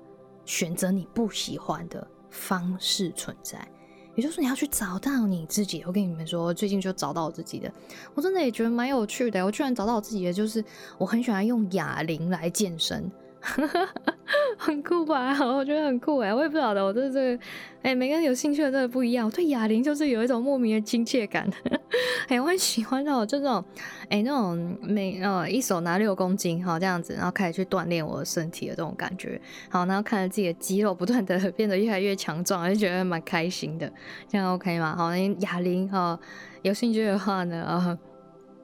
[0.46, 3.68] 选择你不喜欢的方式存在。
[4.16, 5.84] 也就是说，你要去找到你自己。
[5.86, 7.72] 我跟你们说，最近就找到我自己的，
[8.16, 9.46] 我真的也觉得蛮有趣的。
[9.46, 10.64] 我居然找到我自己的，就是
[10.98, 13.12] 我很喜欢用哑铃来健身。
[14.58, 15.38] 很酷吧？
[15.46, 17.44] 我觉得很酷哎，我也不晓得，我对这个
[17.82, 19.26] 哎，每个人有兴趣的真的不一样。
[19.28, 21.50] 我对哑铃就是有一种莫名的亲切感，
[22.28, 23.64] 哎，我很喜欢那种就这种，
[24.10, 33.90] 哎，那种每呃一手拿六公斤哈这样子，然后开始去锻炼我的身体的这种感觉，好，然后看着自己的肌肉不断的变得越来越强壮，就觉得蛮开心的，
[34.28, 34.96] 这样 OK 吗？
[34.98, 36.20] 好，那哑铃哈，
[36.64, 37.98] 有兴趣的话呢啊。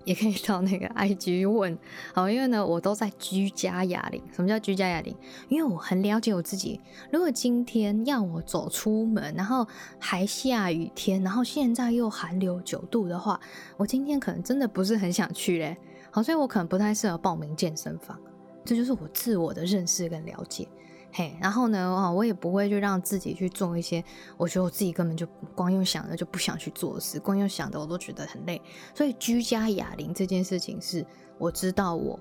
[0.05, 1.77] 也可以到那个 IG 问，
[2.13, 4.21] 好，因为呢，我都在居家哑铃。
[4.33, 5.15] 什么叫居家哑铃？
[5.49, 6.79] 因为我很了解我自己。
[7.11, 9.67] 如果今天要我走出门，然后
[9.99, 13.39] 还下雨天，然后现在又寒流九度的话，
[13.77, 15.77] 我今天可能真的不是很想去嘞。
[16.11, 18.19] 好，所以我可能不太适合报名健身房。
[18.65, 20.67] 这就是我自我的认识跟了解。
[21.15, 24.03] 嘿，然后呢，啊，我也不会就让自己去做一些
[24.35, 28.59] 我觉得我自己根本就光用想的就不想去做的事，光用想的我都觉得很累。
[28.95, 31.05] 所以居家哑铃这件事情是
[31.37, 32.19] 我知道我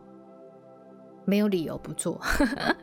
[1.25, 2.21] 没有理由不做，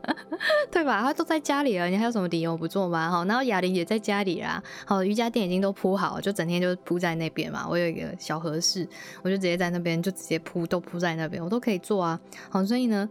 [0.72, 1.04] 对吧？
[1.04, 3.12] 他都在家里了，你还有什么理由不做吗？
[3.12, 7.67] 哈，然后哑铃也在家里啦，好，瑜伽垫已经都铺好，就整天就铺在那边嘛。
[7.69, 8.88] 我有一个小合适，
[9.22, 12.19] 我就直接在那边就直接铺，都铺在那边，我都可以做啊。
[12.50, 13.08] 好，所以呢。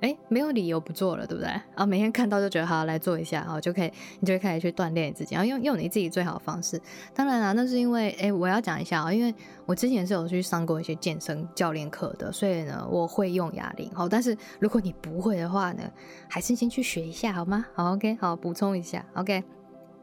[0.00, 1.50] 哎，没有理由不做了，对不对？
[1.74, 6.80] 啊，每天看到就觉得好来做一下，好，就可以，你就会开始去锻炼自己，然后用用你自己最好的方式。
[7.14, 9.34] 当然啦，那是因为，哎，我要讲一下啊，因为
[9.66, 13.90] 我之前是有去上过一些健身教练课的，所以呢，我会用哑铃。
[13.92, 15.82] 好，但是如果你不会的话呢，
[16.28, 17.66] 还是先去学一下好吗？
[17.74, 19.57] 好，OK，好，补充一下，OK。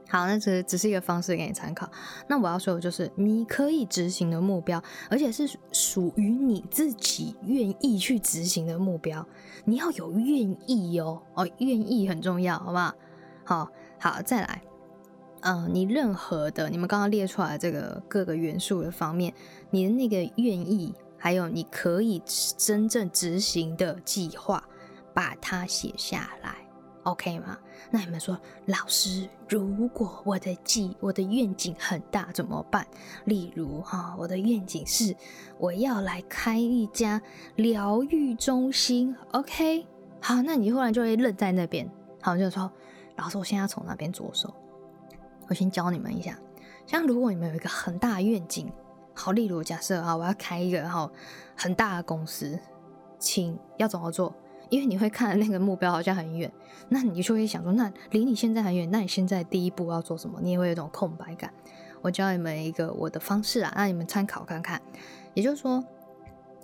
[0.07, 1.89] 好，那只只是一个方式给你参考。
[2.27, 9.25] 那我要说的就是，你可以执行的目标，而且是属于你自己愿意去执行的目标。
[9.65, 12.93] 你要有愿意哦，哦，愿意很重要，好不好？
[13.43, 14.61] 好，好，再来。
[15.41, 19.33] 嗯，你任何的，你们刚刚列出来这个各个元素的方面，
[19.69, 22.21] 你的那个愿意，还有你可以
[22.57, 24.63] 真正执行的计划，
[25.13, 26.55] 把它写下来。
[27.03, 27.57] OK 吗？
[27.91, 32.85] 那你们说，老师，如果我的计，我的愿景很大怎么办？
[33.25, 35.15] 例如哈，我的愿景是
[35.57, 37.21] 我要来开一家
[37.55, 39.15] 疗愈中心。
[39.31, 39.85] OK，
[40.21, 41.89] 好，那你忽然就会愣在那边。
[42.21, 42.71] 好，就说，
[43.17, 44.53] 老师，我现在从哪边着手？
[45.47, 46.37] 我先教你们一下。
[46.87, 48.71] 像如果你们有一个很大的愿景，
[49.13, 51.09] 好，例如假设啊，我要开一个哈
[51.55, 52.59] 很大的公司，
[53.19, 54.35] 请要怎么做？
[54.75, 56.51] 因为你会看那个目标好像很远，
[56.89, 60.37] 那你就会想说，那离你现在很远，那你现在第一步要做什么？
[60.41, 61.49] 你也会有一种空白感。
[62.01, 64.81] 我教你们一个我的方式啊，让你们参考看看。
[65.33, 65.81] 也就是说。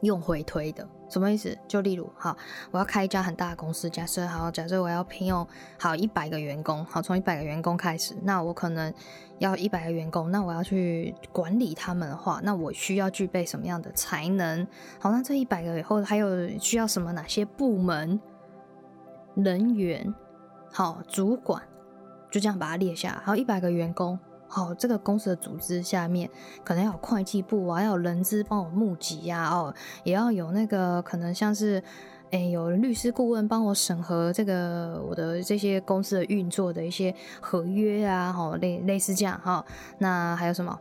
[0.01, 1.57] 用回推的什么意思？
[1.67, 2.35] 就例如，好，
[2.71, 5.45] 我要开一家很大的公司，假设好，假设我要聘用
[5.77, 8.93] 好一百个员工，好，从一百个员工开始，那我可能
[9.39, 14.65] 要一百个员工，那我要去管理他们的话，那我需要具备什么样的才能？
[14.99, 17.11] 好，那这一百个以后还有需要什么？
[17.11, 18.19] 哪些部门
[19.35, 20.13] 人员？
[20.71, 21.61] 好，主管
[22.31, 24.17] 就这样把它列下，还有一百个员工。
[24.53, 26.29] 好，这个公司的组织下面
[26.61, 31.81] 可能要有会计部啊，要有人资帮我募集呀，哦，也要有那个可能像是，
[32.31, 39.65] 哎，有律师顾问帮我审核这个我的这些公司的运作的一些合约啊，好，类类似这样哈。
[39.99, 40.77] 那还有什么？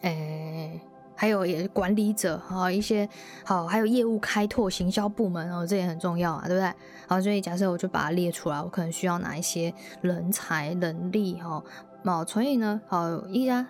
[0.00, 0.80] 哎，
[1.14, 3.06] 还有也管理者哈，一些
[3.44, 6.72] 好，还有业务开拓、行销部门哦，这也很重要啊，对不对？
[7.06, 11.62] 好，所以假设我就把它列出来，我可能需要哪一些人才、能力哈。
[12.10, 13.66] 好，所以呢，好一家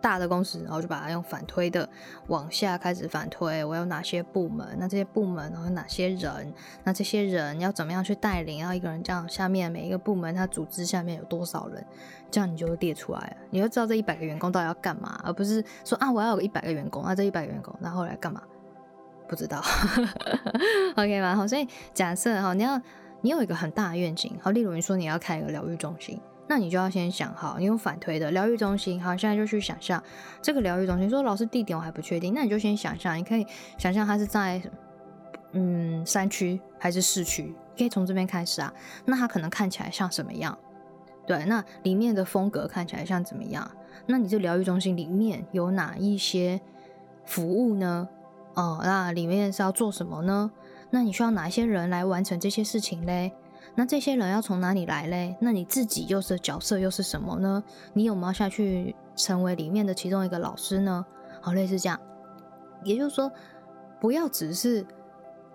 [0.00, 1.88] 大的公司，然后就把它用反推的
[2.26, 4.76] 往下开始反推，我有哪些部门？
[4.78, 6.52] 那这些部门然后有哪些人？
[6.84, 8.60] 那这些人要怎么样去带领？
[8.60, 11.82] 然后一个人这样，下面每一个部门，它组织下面有多少人？
[12.30, 18.42] 这样你就列出来了，你就知道这一百个员工到底要干嘛，而不是说啊，我要有一百个员工，那这一百个员工，然后来干嘛？
[19.26, 19.62] 不知道，
[20.94, 21.34] OK 吗？
[21.34, 22.78] 好，所以假设哈，你要
[23.22, 26.20] 你有一个很大的愿景，好，例如你说你要开一个疗愈中心。
[26.48, 30.02] 那你就要先想好，你用反推的疗愈中心，好，现在就去想象
[30.40, 31.08] 这个疗愈中心。
[31.08, 34.60] 说老师地点我还不确定，那你就先想象，你可以想象它是在
[35.52, 38.72] 嗯山区还是市区，可以从这边开始啊。
[39.04, 40.58] 那它可能看起来像什么样？
[41.26, 43.70] 对，那里面的风格看起来像怎么样？
[44.06, 46.58] 那你这疗愈中心里面有哪一些
[47.26, 48.08] 服务呢？
[48.54, 50.50] 哦，那里面是要做什么呢？
[50.88, 53.32] 那你需要哪一些人来完成这些事情嘞？
[53.78, 55.36] 那这些人要从哪里来嘞？
[55.40, 57.62] 那你自己又是角色又是什么呢？
[57.92, 61.06] 你有没有下去成为里面的其中一个老师呢？
[61.40, 62.00] 好，类似这样，
[62.82, 63.30] 也就是说，
[64.00, 64.84] 不要只是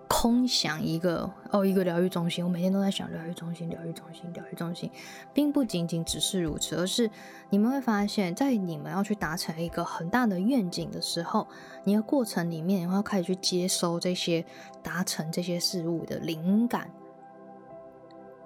[0.08, 4.90] 空想一个哦，一个疗愈中心，我每天都在想疗愈中心，疗愈中心，疗愈中心，
[5.34, 7.10] 并不仅仅只是如此，而是
[7.50, 11.46] 你们会发现，在你们要去达成一个很大的愿景的时候，
[11.84, 14.46] 你的过程里面，你要开始去接收这些
[14.82, 16.90] 达成这些事物的灵感。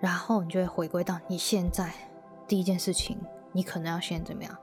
[0.00, 1.92] 然后你就会回归到你现在
[2.46, 3.18] 第一件事情，
[3.52, 4.56] 你可能要先怎么样？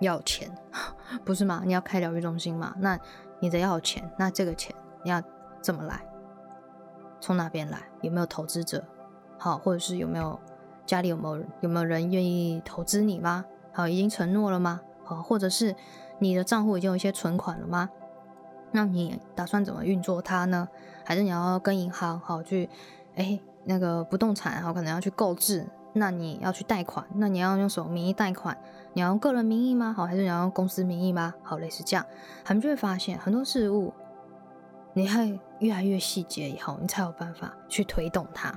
[0.00, 0.50] 要钱，
[1.24, 1.62] 不是吗？
[1.64, 2.98] 你要开疗愈中心嘛，那
[3.40, 5.22] 你得要钱，那这个钱你要
[5.62, 6.00] 怎么来？
[7.20, 7.78] 从哪边来？
[8.02, 8.84] 有没有投资者？
[9.38, 10.38] 好，或者是有没有
[10.84, 13.44] 家里有没有有没有人愿意投资你吗？
[13.72, 14.80] 好，已经承诺了吗？
[15.04, 15.74] 好，或者是
[16.18, 17.88] 你的账户已经有一些存款了吗？
[18.72, 20.68] 那你打算怎么运作它呢？
[21.04, 22.68] 还是你要跟银行好去，
[23.14, 28.56] 哎，那个不动产好可能要去购置，那你要去贷款，那你要用什么名义贷款？
[28.92, 29.92] 你要用个人名义吗？
[29.96, 31.34] 好，还是你要用公司名义吗？
[31.42, 32.04] 好，类似这样，
[32.44, 33.92] 他们就会发现很多事物，
[34.92, 38.56] 你会越来越细节以后，你才有办法去推动它，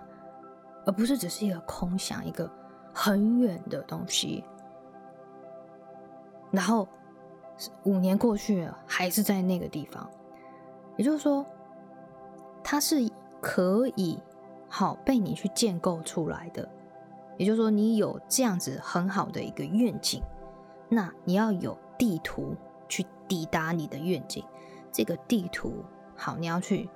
[0.85, 2.49] 而不是只是一个空想，一个
[2.93, 4.43] 很远的东西，
[6.51, 6.87] 然后。
[7.85, 10.07] 五年过去了，还是在那个地方，
[10.95, 11.43] 也就是说，
[12.63, 13.09] 它是
[13.41, 14.19] 可以
[14.69, 16.67] 好被你去建构出来的。
[17.37, 20.21] 也就是说，你有这样子很好的一个愿景，
[20.89, 22.55] 那你要有地图
[22.87, 24.43] 去抵达你的愿景。
[24.91, 25.83] 这个地图
[26.15, 26.89] 好，你要去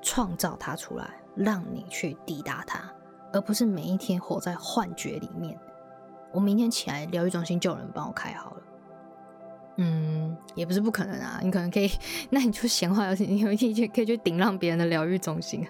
[0.00, 2.88] 创造它出来，让你去抵达它，
[3.32, 5.58] 而不是每一天活在幻觉里面。
[6.30, 8.62] 我明天起来，疗愈中心就有人帮我开好了。
[9.76, 11.90] 嗯，也不是不可能啊，你可能可以，
[12.30, 15.66] 那你就闲话，你有一天可以去顶让别人的疗愈中心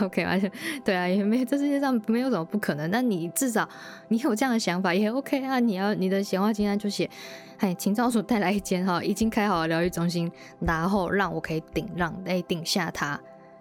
[0.00, 0.50] ，OK，而且
[0.84, 3.68] 对啊，也没有这世界上没有什么不可能，但你至少
[4.08, 5.58] 你有这样的想法也 OK 啊。
[5.58, 7.10] 你要你的闲话清单就写，
[7.58, 13.20] 哎，请招主带来一间哈已经开好的疗愈中心，然后让我可以顶让哎顶下他，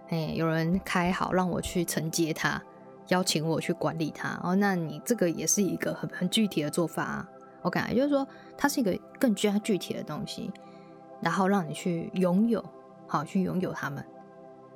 [0.09, 2.61] 哎，有人开好让我去承接他，
[3.07, 7.27] 邀请我去管理他，哦，那你这个也是一个很很具体的做法啊。
[7.63, 8.25] OK，也就是说，
[8.57, 10.51] 它是一个更加具体的东西，
[11.21, 12.63] 然后让你去拥有，
[13.05, 14.03] 好去拥有它们。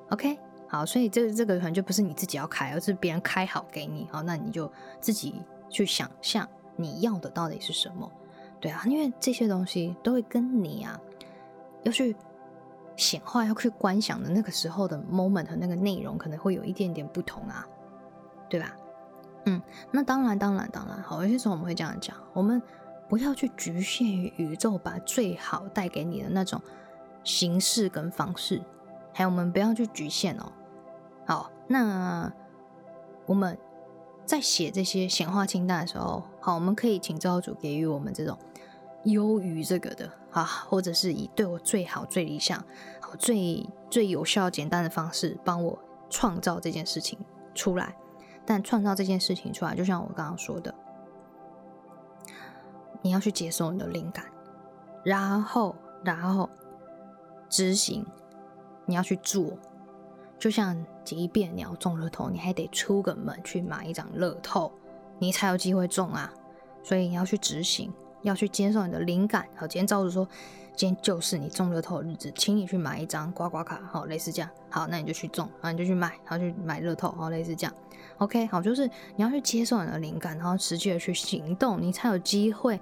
[0.10, 8.10] OK，好，所以这这个可能就不是你自己要开，而是别人开好给你，好，那你就自己去想象你要的到底是什么。
[8.60, 11.00] 对啊，因为这些东西都会跟你啊
[11.84, 12.16] 要去
[12.96, 17.68] 显化、要去观想的那个时候的 moment 和那个内容可能会有一点点不同啊，
[18.48, 18.76] 对吧？
[19.46, 22.62] 嗯，那当然，当然，当然，好，有些时候我们会这样讲，我们
[23.12, 26.62] 不要去局限于宇宙把最好带给你的那种
[27.26, 28.62] 形式跟方式，
[29.14, 30.50] 还有我们不要去局限哦。
[31.26, 32.32] 好，那
[33.26, 33.58] 我们
[34.26, 38.38] 在写这些显化清单的时候，好，我们可以请造主给予我们这种
[39.04, 42.58] 优于这个的啊，或者是以对我最好、最理想、
[43.02, 45.78] 好、最最有效、简单的方式帮我
[46.10, 47.20] 创造这件事情
[47.54, 47.94] 出来。
[48.46, 50.74] 但创造这件事情出来，就像我刚刚说的，
[53.02, 54.26] 你要去接受你的灵感，
[55.04, 56.50] 然后，然后
[57.50, 58.06] 执行，
[58.86, 59.58] 你要去做。
[60.38, 64.72] 就像即便你要中乐透，你还得出个门去买一张乐透，
[65.20, 66.34] 你才有机会中啊。
[66.84, 69.48] 所以你要去执行，要去接受你的灵感。
[69.56, 70.28] 好，今天照着说。
[70.74, 74.50] 今天就是你中乐透的日子，请你去买一张刮刮卡，好，类似这样。
[74.70, 77.74] 好，那你就去中，然后你就去买，然后去买乐透，好，类似这样。
[78.20, 82.80] OK，好，就是你要去接受你的灵感，然后实际的去行动，你才有机会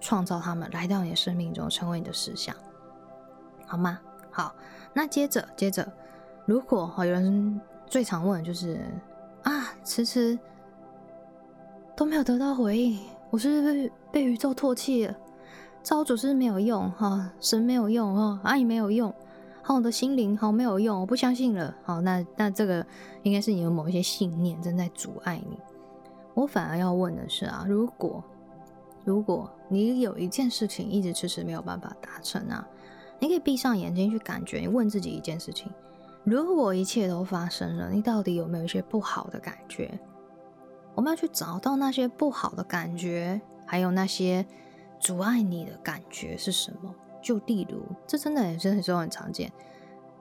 [0.00, 2.54] 创造他们来到你的生命中，成为你的实相，
[3.66, 3.98] 好吗？
[4.30, 4.54] 好，
[4.92, 5.90] 那接着接着，
[6.44, 8.78] 如果哈有人最常问就是
[9.44, 10.38] 啊，迟迟
[11.96, 13.00] 都没有得到回应，
[13.32, 15.16] 我是被被宇宙唾弃了。
[15.82, 19.12] 造主是没有用哈，神没有用哈，爱没有用，
[19.62, 21.74] 好，我的心灵好没有用，我不相信了。
[21.82, 22.86] 好，那那这个
[23.22, 25.58] 应该是你有某一些信念正在阻碍你。
[26.34, 28.22] 我反而要问的是啊，如果
[29.02, 32.68] 如果你有一件事情一直迟迟没有办法达成啊，
[33.18, 35.72] 你可以闭上眼睛去感觉，你问自己一件事情：
[36.22, 39.98] 如果一切都发生了，你到底有没有一些不好的感觉？
[41.02, 44.46] 我们要去找到那些不好的感觉，还有那些。
[45.00, 46.94] 阻碍你的感觉是什么？
[47.20, 49.50] 就例如，这真的也真的时候很常见。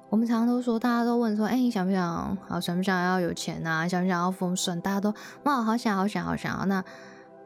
[0.10, 2.36] 我们常常都说，大家都问说：“哎，你想不想？
[2.48, 3.88] 好，想不想要有钱啊？
[3.88, 5.14] 想不想要丰盛？”大家都
[5.44, 6.68] 哇，好想，好想，好想。
[6.68, 6.84] 那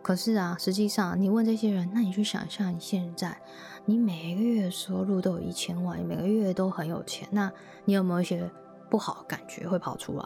[0.01, 3.37] 可是啊，实际上你问这些人，那你去想象你现在，
[3.83, 7.51] 你每个月收入都有一千万，每个月都很有钱，那
[7.83, 8.49] 你有没有一些
[8.89, 10.25] 不好的感觉会跑出来？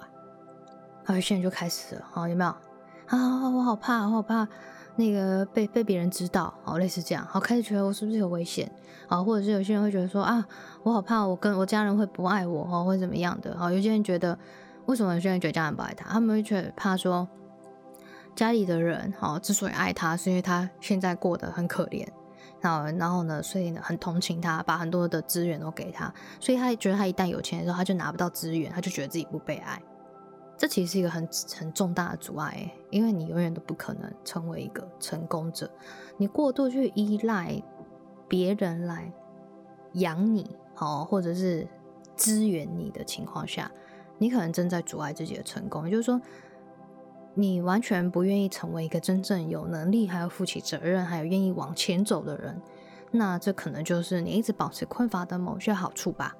[1.05, 2.55] 好，现在就开始了，好，有没有？
[3.09, 4.47] 啊，我好怕，我好怕。
[4.95, 8.69] 那个被被别人知道，哦类似这样，好开始觉得我是不是有危险，
[9.07, 10.45] 啊或者是有些人会觉得说啊，
[10.83, 14.37] 我好怕我跟我家人会不爱我，哦，会怎么样的，好有些人觉得
[14.87, 17.25] 为什么有些人觉得家人不爱他，他们会觉得怕说
[18.35, 22.05] 家里的人，哦之所以爱他，是因为他现在过得很可怜，
[22.59, 29.81] 然后然后呢，所以呢很同情他，把很多的资源都给他，所以他觉得他一旦有钱的时候，他就拿不到资源，他就觉得自己不被爱。
[30.59, 31.25] 这其实是一个很
[31.57, 35.71] 很重大的阻碍，因为你永远都不可能成为一个成功者。
[36.17, 37.63] 你过度去依赖
[38.27, 39.09] 别人来
[39.93, 41.65] 养你，好，或者是
[42.17, 43.71] 支援你的情况下，
[44.17, 45.85] 你可能正在阻碍自己的成功。
[45.85, 46.19] 也就是说，
[47.35, 52.61] 你完全不愿意成为一个真正有能力、还要负起责任、还有愿意往前走的人。
[53.11, 56.35] 那这可能就是你一直保持困乏的某些好处吧。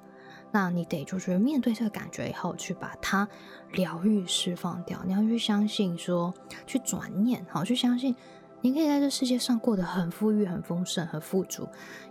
[0.52, 3.28] 那你得就是面对这个感觉以后，去把它
[3.72, 5.00] 疗愈、释放掉。
[5.06, 6.34] 你要去相信，说
[6.66, 8.14] 去转念，好去相信。
[8.62, 11.66] 你可以在这世界上过得很富裕、很丰盛、很富足，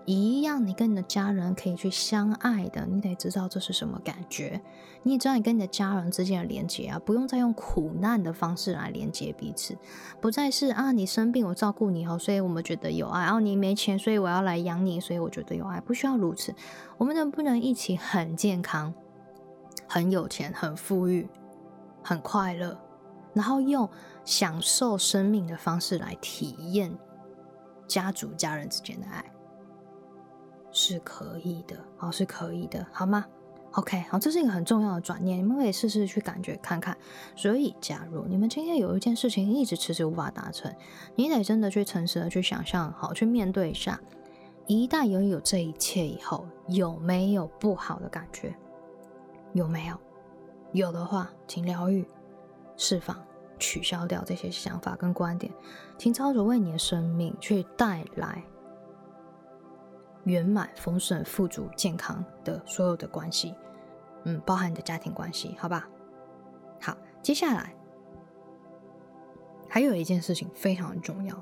[0.05, 0.65] 一样。
[0.65, 4.59] 你跟你的家人可以去相爱的，你得知道这是什么感觉。
[5.03, 9.77] 你也知道你跟你的家人之间的连接啊，不用再用苦难的方式来连接彼此，
[10.19, 15.79] 不再是啊你生病我照顾你哦，所以我们觉得有爱；然后你没钱，所以我要来养你，所以我觉得有爱。
[15.79, 16.53] 不需要如此，
[16.97, 18.93] 我们能不能一起很健康、
[19.87, 21.29] 很有钱、很富裕、
[22.03, 22.77] 很快乐，
[23.33, 23.87] 然后用？
[24.29, 26.95] 享受生命的方式来体验
[27.87, 29.25] 家族家人之间的爱
[30.71, 33.25] 是可以的，哦，是可以的，好吗
[33.71, 36.95] ？OK，好，这是一个很重要的转念，你们可以试试去感觉看看。
[37.35, 40.71] 所以，假如你们今天有一件事情一直迟迟无法达成，
[41.15, 43.99] 你得真的去诚实的去想象，好，去面对一下。
[44.67, 48.55] 一旦拥有这一切以后，有没有不好的感觉？
[49.53, 49.97] 有没有？
[50.73, 52.07] 有的话，请疗愈、
[52.77, 53.19] 释放。
[53.59, 55.53] 取消掉这些想法跟观点，
[55.97, 58.41] 情操主为你的生命去带来
[60.23, 63.53] 圆满、丰盛、富足、健康的所有的关系，
[64.23, 65.87] 嗯，包含你的家庭关系，好吧？
[66.81, 67.75] 好，接下来
[69.67, 71.39] 还有一件事情非常重要。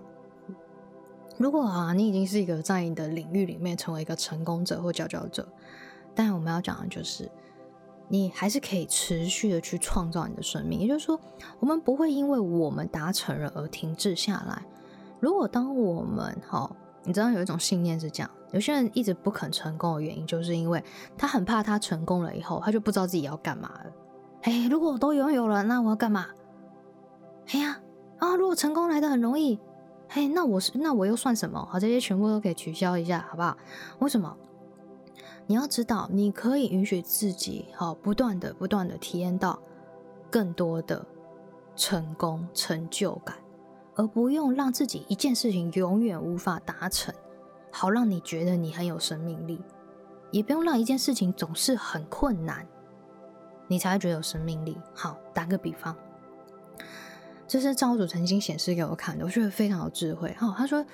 [1.37, 5.47] 如果啊，你已经是一个在你的领域里面成为一个成功者或佼佼者，
[6.15, 7.29] 但我们要讲的就是。
[8.09, 11.19] 你还是可以持续的去创造你的生命，也就是说，
[11.59, 14.63] 我们不会因为我们达成了而停滞下来。
[15.19, 16.69] 如果当我们哈，
[17.03, 20.83] 你知道有一种信念是这样，有些人一直不肯成功的原因，就是因为
[21.17, 23.91] 他很怕他成功了以后，他就不知道自己要干嘛了。
[24.43, 26.27] 哎，如果我都拥有了，那我要干嘛？
[27.47, 27.79] 哎呀，
[28.19, 29.59] 啊，如果成功来的很容易，
[30.07, 31.67] 嘿，那我是那我又算什么？
[31.69, 33.57] 好，这些全部都可以取消一下，好不好？
[33.99, 34.37] 为什么？
[35.49, 39.57] 你要知道，你可以允许自己好不断的、不断的体验到
[40.29, 41.05] 更多的
[41.73, 43.37] 成功、成就感，
[43.95, 47.15] 而不用让自己一件事情永远无法达成，
[47.71, 49.57] 好让你觉得你很有生命力；
[50.31, 52.67] 也不用让一件事情总是很困难，
[53.69, 54.77] 你才会觉得有生命力。
[54.93, 55.95] 好，打个比方，
[57.47, 60.35] 这是赵主曾经显示给我看的，我觉得非常有智慧。
[60.37, 60.85] 好，他说。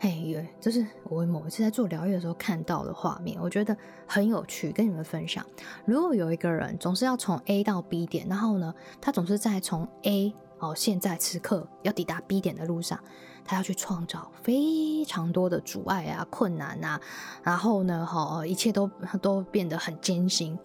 [0.00, 3.76] 嘿，这是我某一次在做疗愈的时候看到的画面，我觉得
[4.06, 5.44] 很有趣，跟你们分享。
[5.84, 12.96] 如果有一个人总是要从 A 到 B 点，然后呢，他总是在从 A 哦，现在此刻要抵达 B 点的路上，
[13.44, 17.00] 他要去创造非常多的阻碍啊、困难啊，
[17.42, 18.88] 然后呢，哈，一切都
[19.20, 20.56] 都变得很艰辛，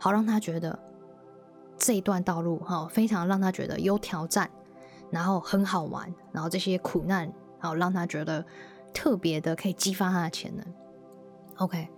[0.00, 0.76] 好让他觉得
[1.78, 4.50] 这一段道路哈，非常让他觉得有挑战，
[5.12, 8.44] 然后很好玩，然后这些苦难好让他觉得。
[8.92, 10.64] 特别的可以激发他的潜能
[11.56, 11.88] ，OK，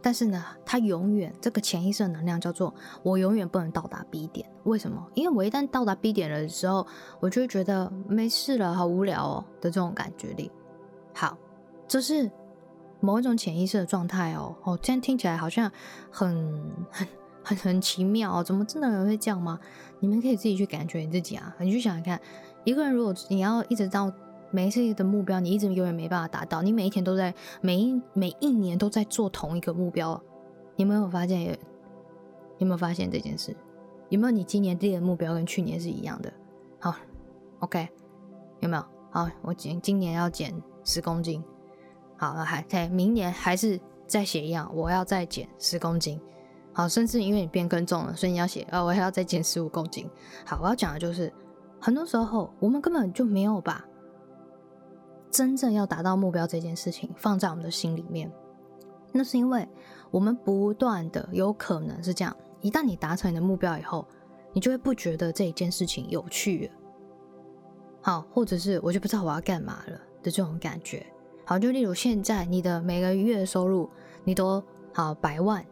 [0.00, 2.72] 但是呢，他永远这个潜意识的能量叫做
[3.02, 5.04] 我永远不能到达 B 点，为什么？
[5.14, 6.86] 因为我一旦到达 B 点的时候，
[7.18, 10.50] 我就会觉得没事了，好无聊哦的这种感觉里。
[11.12, 11.36] 好，
[11.88, 12.30] 这是
[13.00, 14.54] 某一种潜意识的状态哦。
[14.62, 15.70] 哦，这样听起来好像
[16.10, 17.08] 很 很
[17.42, 19.58] 很很奇妙哦，怎么真的有人会这样吗？
[19.98, 22.20] 你们可以自己去感觉你自己啊，你去想想看，
[22.64, 24.12] 一个人如果你要一直到。
[24.56, 26.62] 每一次的目标，你一直永远没办法达到。
[26.62, 30.18] 你每一天都在，每一每一年都在做同一个目标。
[30.76, 31.58] 你有没有发现？
[32.56, 33.54] 有没有发现这件事？
[34.08, 36.32] 有没有你今年定的目标跟去年是一样的？
[36.80, 36.94] 好
[37.58, 37.86] ，OK，
[38.60, 38.84] 有没有？
[39.10, 40.54] 好，我今今年要减
[40.84, 41.44] 十公斤。
[42.16, 46.18] 好，还在明年还是再写一样，我要再减十公斤。
[46.72, 50.08] 好，甚至因为你变更重了，所以你要写啊，我还要再减十五公斤。
[50.46, 51.30] 好，我要讲的就是，
[51.78, 53.84] 很多时候我们根本就没有把。
[55.30, 58.30] 真正要达到目标这件事情放在我们的心里面，
[59.12, 59.68] 那是因为
[60.10, 62.34] 我们不断的有可能是这样。
[62.60, 64.06] 一旦你达成你的目标以后，
[64.52, 66.72] 你就会不觉得这一件事情有趣了。
[68.00, 71.04] 好，或者是我就不知道我要干嘛了的这种感觉。
[71.44, 73.90] 好，就例如现在你的每个月收入
[74.24, 74.62] 你都
[74.92, 75.64] 好百万，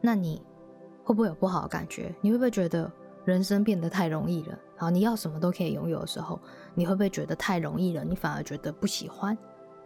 [0.00, 0.42] 那你
[1.02, 2.14] 会不会有不好的感觉？
[2.20, 2.90] 你会不会觉得
[3.24, 4.58] 人生变得太容易了？
[4.76, 6.38] 好，你要什么都可以拥有的时候。
[6.74, 8.04] 你会不会觉得太容易了？
[8.04, 9.36] 你反而觉得不喜欢？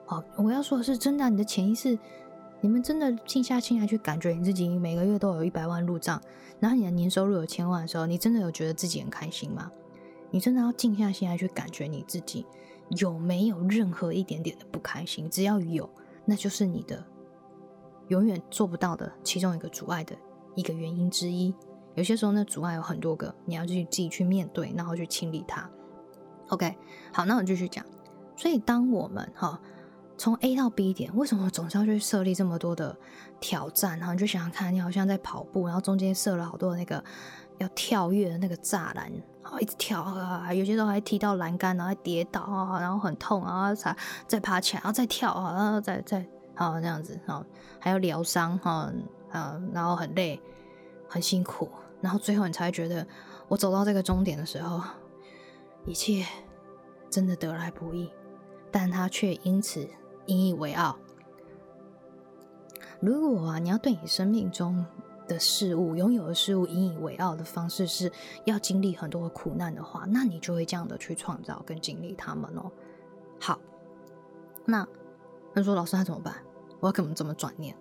[0.06, 1.98] 好，我要说的是真的，你的潜意识，
[2.60, 6.20] 你们真的静下心来去感觉你自己每个月都有一百万入账，
[6.60, 9.70] 然后你的年收入有千万的时候，你真的有觉得自己很开心吗？
[10.30, 12.44] 你真的要静下心来去感觉你自己
[12.98, 15.30] 有没有任何一点点的不开心？
[15.30, 15.88] 只要有，
[16.24, 17.02] 那就是你的
[18.08, 20.14] 永远做不到的其中一个阻碍的
[20.54, 21.54] 一个原因之一。
[21.94, 25.70] 有些时候，那阻碍有很多个，你要去自己去面对，然后去清理它。
[26.48, 26.76] OK，
[27.12, 27.84] 好，那我继续讲。
[28.36, 29.58] 所以，当我们哈
[30.16, 32.96] 从 A 到 B 点，为什么总是要去设立这么多的
[33.40, 33.98] 挑战？
[33.98, 37.02] 然后你就想想看，你好像在跑步，然后中间设了好多那个
[37.58, 39.10] 要跳跃的那个栅栏，
[39.42, 46.24] 然后一直跳啊，有些时候还踢到栏杆，然后跌倒啊，然后很痛啊，才再爬起来，然后再跳啊，然后再再
[46.54, 47.44] 好这样子啊，
[47.80, 48.92] 还要疗伤哈
[49.32, 50.40] 啊，然后很累，
[51.08, 51.68] 很辛苦。
[52.00, 53.06] 然后最后你才觉得，
[53.48, 54.80] 我走到这个终点的时候，
[55.86, 56.24] 一切
[57.10, 58.10] 真的得来不易，
[58.70, 59.86] 但他却因此
[60.26, 60.96] 引以为傲。
[63.00, 64.84] 如果啊，你要对你生命中
[65.28, 68.10] 的事物、拥有的事物引以为傲的方式，是
[68.44, 72.70] 要经历很多的苦难的话，那你就会这样的去创造跟经历他们哦。
[73.38, 73.60] 好，
[74.64, 74.86] 那
[75.54, 76.34] 他说老师他怎么办？
[76.80, 77.76] 我要怎么怎么转念？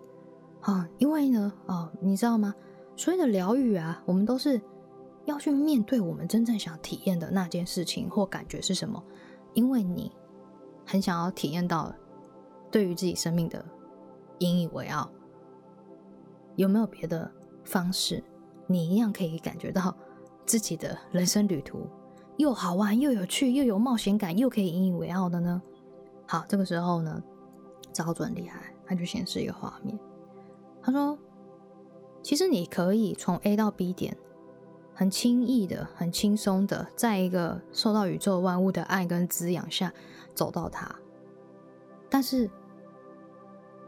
[0.60, 2.54] 啊，因为呢，哦，你知道吗？
[2.96, 4.60] 所有的疗愈啊，我们都是
[5.24, 9.02] 要去面对我们真正想体验的那件事情或感觉是什么，
[9.52, 10.12] 因为你
[10.86, 11.94] 很想要体验到
[12.70, 13.64] 对于自己生命的
[14.38, 15.10] 引以为傲。
[16.56, 17.30] 有没有别的
[17.64, 18.22] 方式，
[18.66, 19.96] 你一样可以感觉到
[20.46, 21.86] 自己的人生旅途
[22.36, 25.60] 又好玩又有趣又有冒险感又可以引以为傲的呢？
[26.26, 27.22] 好，这个时候呢，
[27.92, 29.98] 找准厉害，他就显示一个画面，
[30.82, 31.18] 他说。
[32.22, 34.16] 其实你可以从 A 到 B 点，
[34.94, 39.92] 很轻易的、很轻松的，在一个受到宇宙万物的爱跟滋养下
[40.34, 40.94] 走到它。
[42.08, 42.48] 但是，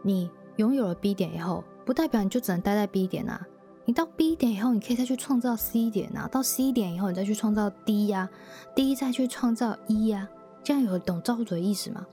[0.02, 3.46] 你拥有了 B 点以后，不代表你就只能待在 B 点啊！
[3.84, 6.26] 你到 B 点以后，你可以再去创造 C 点啊！
[6.26, 8.28] 到 C 点以后，你再去创造 D 呀
[8.74, 10.28] ，D 再去创造 E 呀，
[10.64, 12.04] 这样有懂造主的意思吗？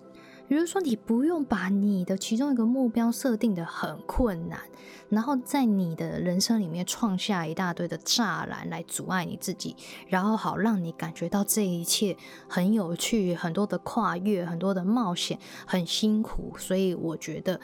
[0.47, 4.59] 比如说，你不用把你的其中一个目标设定的很困难，
[5.09, 9.75] 然后在你的人生里面创下一大堆的栅栏来阻碍你自己，
[10.07, 12.15] 然后好让你感觉到这一切
[12.47, 16.53] 很有趣，很多的跨越，很多的冒险，很辛苦。
[16.57, 17.59] 所以我觉得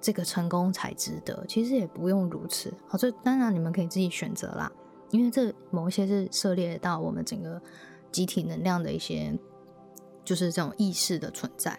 [0.00, 1.44] 这个成功才值得。
[1.46, 2.72] 其实也不用如此。
[2.88, 4.72] 好，这当然你们可以自己选择啦，
[5.10, 7.60] 因为这某一些是涉猎到我们整个
[8.10, 9.38] 集体能量的一些，
[10.24, 11.78] 就是这种意识的存在。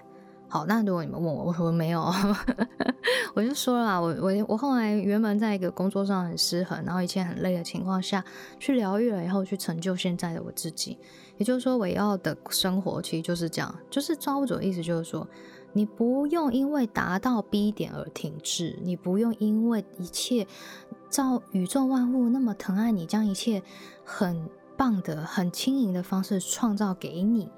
[0.54, 2.00] 好，那如果你们问我，我说没有，
[3.34, 8.24] 我就说了，我我我后来原本在一个工作上很失衡，然后一切很累的情况下
[8.60, 10.96] 去疗愈了以后，去成就现在的我自己。
[11.38, 15.28] 也就是说，我要的生活其实就是这样，就是抓不住的意思，就是说，
[15.72, 20.46] 你不用因为达到 B 点而停滞，你不用因为一切
[21.10, 23.64] 照宇宙万物那么疼爱你，将一切
[24.06, 24.48] 很
[24.78, 27.50] 棒的、很轻盈的方式创造给你。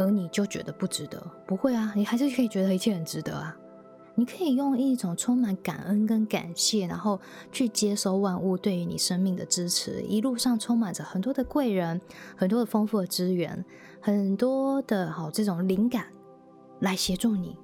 [0.00, 1.22] 而你就觉得不值得？
[1.46, 3.56] 不会啊，你还是可以觉得一切很值得啊！
[4.14, 7.18] 你可以用一种充满感恩跟感谢，然后
[7.52, 10.02] 去接收万物对于你生命的支持。
[10.02, 12.00] 一路上充满着很多的贵人，
[12.36, 13.64] 很多的丰富的资源，
[14.00, 16.06] 很多的好这种灵感
[16.80, 17.56] 来协助你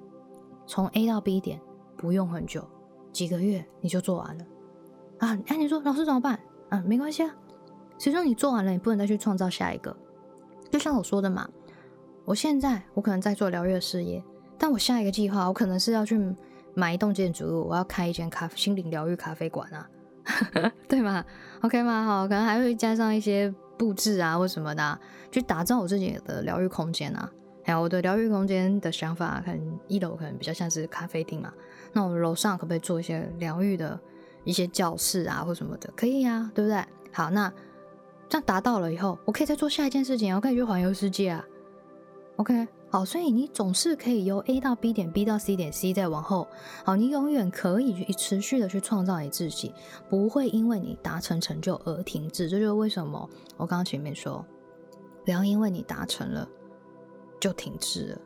[0.65, 1.59] 从 A 到 B 点，
[1.95, 2.63] 不用很久，
[3.11, 4.45] 几个月你就做完了
[5.19, 5.37] 啊！
[5.47, 6.39] 哎，你说老师怎么办？
[6.69, 7.35] 啊，没关系啊，
[7.99, 9.95] 谁说你做完了你不能再去创造下一个？
[10.71, 11.47] 就像我说的嘛。
[12.27, 14.21] 我现在我可能在做疗愈事业，
[14.57, 16.19] 但我下一个计划，我可能是要去
[16.73, 19.89] 买一栋建筑物，我要开一间咖啡心灵疗愈咖啡馆啊，
[20.89, 21.23] 对吗
[21.61, 22.03] ？OK 吗？
[22.03, 24.99] 好，可能还会加上一些布置啊或什么的，
[25.31, 27.31] 去打造我自己的疗愈空间啊。
[27.63, 31.53] 还有我的疗愈空间的想法，可能一楼可能比较像是咖啡厅嘛，
[31.93, 33.97] 那我楼上可不可以做一些疗愈的
[34.43, 35.89] 一些教室啊或什么的？
[35.95, 36.83] 可以啊，对不对？
[37.13, 37.49] 好，那
[38.27, 41.41] 这样达到了以后，我可以再做下一件事情，我可以去环游世界啊。
[42.37, 46.47] OK，好，所以你总是可以由 A 到 B 点，B 到 C 点，C 再往后，
[46.85, 49.73] 好，你永远可以去持续的去创造你自己，
[50.07, 52.47] 不会因为你达成成就而停滞。
[52.47, 53.27] 这就是为什么
[53.57, 54.45] 我刚刚前面说，
[55.25, 56.47] 不要因为你达成了
[57.39, 58.21] 就停滞了，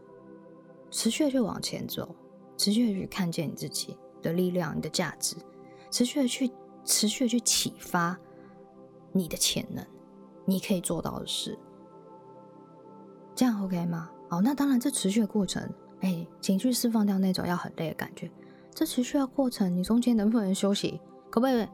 [0.89, 2.14] 持续的去往前走，
[2.57, 5.38] 持续的去看见你自己的力量、你的价值，
[5.89, 6.51] 持续的去
[6.84, 8.20] 持续的去启发
[9.14, 9.86] 你的潜能，
[10.43, 11.57] 你可以做到的事。
[13.36, 14.09] 这样 OK 吗？
[14.29, 15.67] 好，那当然，这持续的过程，
[16.01, 18.32] 哎，情绪释放掉那种要很累的感觉，
[18.73, 20.99] 这持续的过程，你中间能不能休息？
[21.29, 21.67] 可不可以？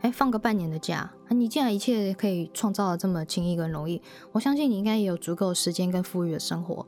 [0.00, 1.10] 哎，放个半年的假？
[1.30, 6.86] 你既然一切可以创造的这么轻易跟容易，我相信你应该也有足够时间跟富裕的生活，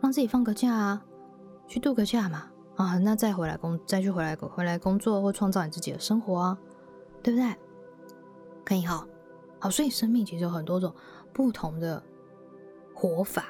[0.00, 1.02] 让自己放个假啊，
[1.66, 2.44] 去度个假嘛，
[2.76, 6.58] 啊，那再回来工，再去回来回来工作或创造你自己的生活啊，
[7.22, 7.54] 对不对？
[8.64, 9.06] 可以哈，
[9.58, 10.94] 好，所以生命其实有很多种
[11.32, 12.02] 不同的
[13.02, 13.46] 活法。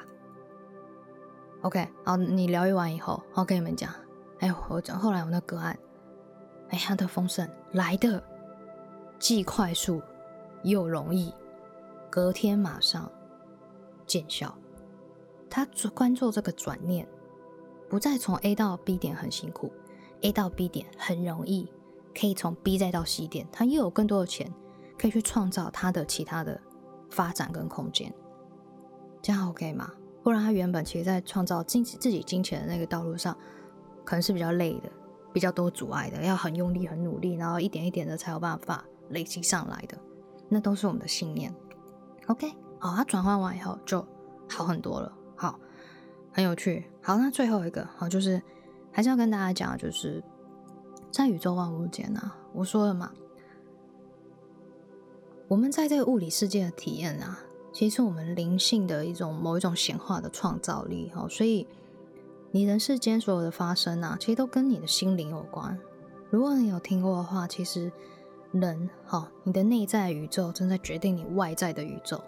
[1.61, 3.93] OK，好，你疗愈完以后，我跟你们讲，
[4.39, 5.77] 哎，我讲后来我那个案，
[6.69, 8.21] 哎，他的丰盛来的
[9.19, 10.01] 既快速
[10.63, 11.31] 又容易，
[12.09, 13.11] 隔天马上
[14.07, 14.57] 见效。
[15.51, 17.07] 他关注这个转念，
[17.87, 19.71] 不再从 A 到 B 点很辛苦
[20.21, 21.71] ，A 到 B 点很容易，
[22.19, 24.51] 可以从 B 再到 C 点，他又有更多的钱，
[24.97, 26.59] 可以去创造他的其他的
[27.11, 28.11] 发展跟空间，
[29.23, 29.89] 这样 OK 吗？
[30.21, 33.35] 不然他原本其实在创造金自己金钱的那个道路上，
[34.03, 34.91] 可能是比较累的，
[35.33, 39.97] 比较多阻碍的，要很用力、很努力，然后一点一点的才有办法累积上来的，
[40.49, 41.53] 那都是我们的信念。
[42.27, 44.05] OK，好，他转换完以后就
[44.49, 45.11] 好很多了。
[45.35, 45.59] 好，
[46.31, 46.85] 很有趣。
[47.01, 48.41] 好，那最后一个好，就是
[48.91, 50.23] 还是要跟大家讲，就是
[51.11, 53.11] 在宇宙万物间啊，我说了嘛，
[55.49, 57.39] 我们在这个物理世界的体验啊，
[57.73, 61.11] 其实是我们灵性的一种某一种显化的创造力。
[61.13, 61.67] 哈，所以
[62.51, 65.77] 你人世间所有的发生啊，其实都跟你的心灵有关。
[66.29, 67.91] 如果你有听过的话，其实
[68.51, 72.21] 人哈，你的内在宇宙正在决定你外在的宇宙。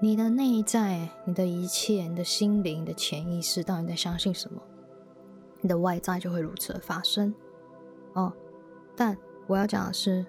[0.00, 4.60] 你的内在，你的一切，你的心灵，你的潜意识，到底在相信什么？
[5.60, 7.32] 你的外在就会如此的发生。
[8.14, 8.32] 哦，
[8.96, 10.26] 但我要讲的是，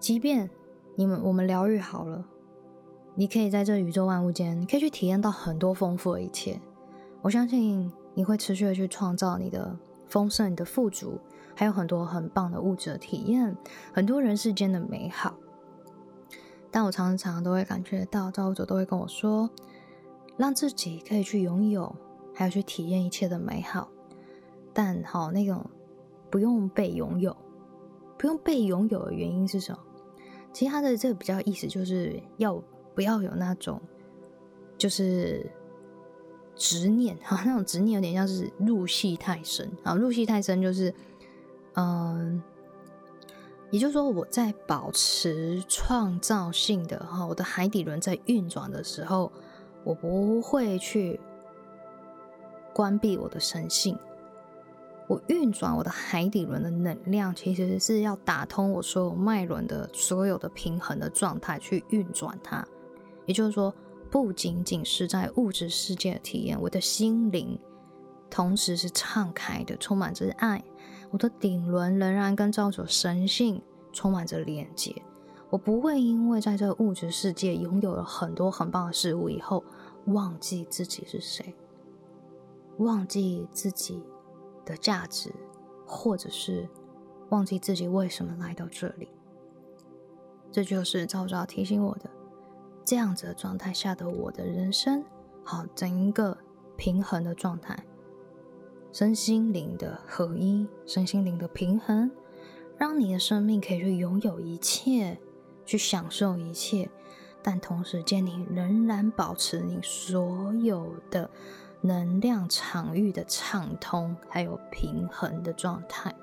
[0.00, 0.50] 即便
[0.96, 2.26] 你们我们疗愈好了，
[3.16, 6.60] 你可以在这宇宙万物间，可以去体验到很多丰富的一切。
[7.22, 9.76] 我相信你会持续的去创造你的
[10.08, 11.18] 丰盛、你的富足，
[11.54, 13.56] 还有很多很棒的物质的体验，
[13.92, 15.34] 很多人世间的美好。
[16.72, 19.48] 但我常常都会感觉到，造物主都会跟我说，
[20.36, 21.94] 让自己可以去拥有，
[22.34, 23.88] 还有去体验一切的美好。
[24.72, 25.64] 但好，那种
[26.28, 27.36] 不用被拥有，
[28.18, 29.78] 不用被拥有的原因是什么？
[30.52, 32.60] 其实他的这个比较意思就是要
[32.94, 33.80] 不要有那种
[34.78, 35.50] 就是
[36.54, 40.94] 执念哈，那种执念有点像是入戏太深啊，入戏太深就是
[41.74, 42.42] 嗯。
[43.70, 49.32] 也就是说，我在保持创造性的哈，我的海底轮在运转的时候，
[49.82, 51.18] 我不会去
[52.72, 53.98] 关闭我的神性。
[55.08, 62.64] 我运转我的海底轮的能量，其实是要打通我所有脉轮的所有的平衡的状态去运转它。
[63.26, 63.74] 也就是说，
[64.10, 67.58] 不仅仅是在物质世界的体验，我的心灵
[68.30, 70.62] 同时是敞开的，充满着爱。
[71.10, 73.62] 我的顶轮仍然跟造主神性
[73.92, 75.00] 充满着连接，
[75.48, 79.62] 我不会因为在这物质世界拥有了很多很棒的事物以后，
[80.06, 81.54] 忘记自己是谁，
[82.78, 84.02] 忘记自己
[84.64, 85.32] 的价值，
[85.86, 86.68] 或者是
[87.28, 89.08] 忘记自己为什么来到这里。
[90.50, 92.10] 这就是造主提醒我的，
[92.84, 95.04] 这样子的状态下的我的人生，
[95.42, 96.36] 好，整一个
[96.76, 97.76] 平衡的状态。
[98.92, 102.10] 身心灵的合一，身心灵的平衡，
[102.78, 105.18] 让你的生命可以去拥有一切，
[105.64, 106.88] 去享受一切，
[107.42, 111.28] 但同时间你仍然保持你所有的
[111.80, 116.14] 能量场域的畅通，还有平衡的状态，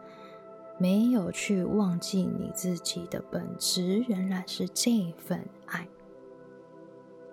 [0.78, 5.88] 没有去忘记你自己的本质，仍然是这份爱。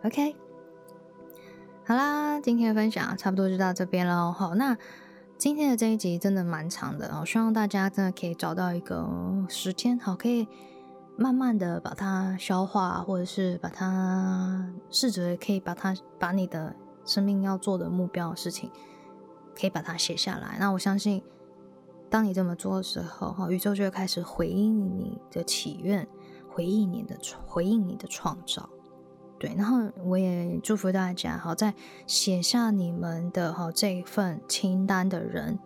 [0.05, 0.36] OK，
[1.84, 4.32] 好啦，今天的分享差不多就到这边喽。
[4.32, 4.76] 好，那。
[5.36, 9.09] 今天的这一集真的蛮长的，我希望大家真的可以找到一个
[9.49, 10.49] 时间，好，可以
[11.16, 16.74] 慢慢的把它消化，或者是把它试着可以把它把你的
[17.05, 18.68] 生命要做的目标事情，
[19.55, 20.57] 可以把它写下来。
[20.59, 21.22] 那我相信，
[22.11, 26.09] 当你这么做的时候，哈，宇宙就会开始回应你的祈愿，
[26.51, 28.68] 回应你的回应你的创造。
[29.39, 31.72] 对，然后我也祝福大家，好，在
[32.07, 35.59] 写下你们的哈这一份清单的人，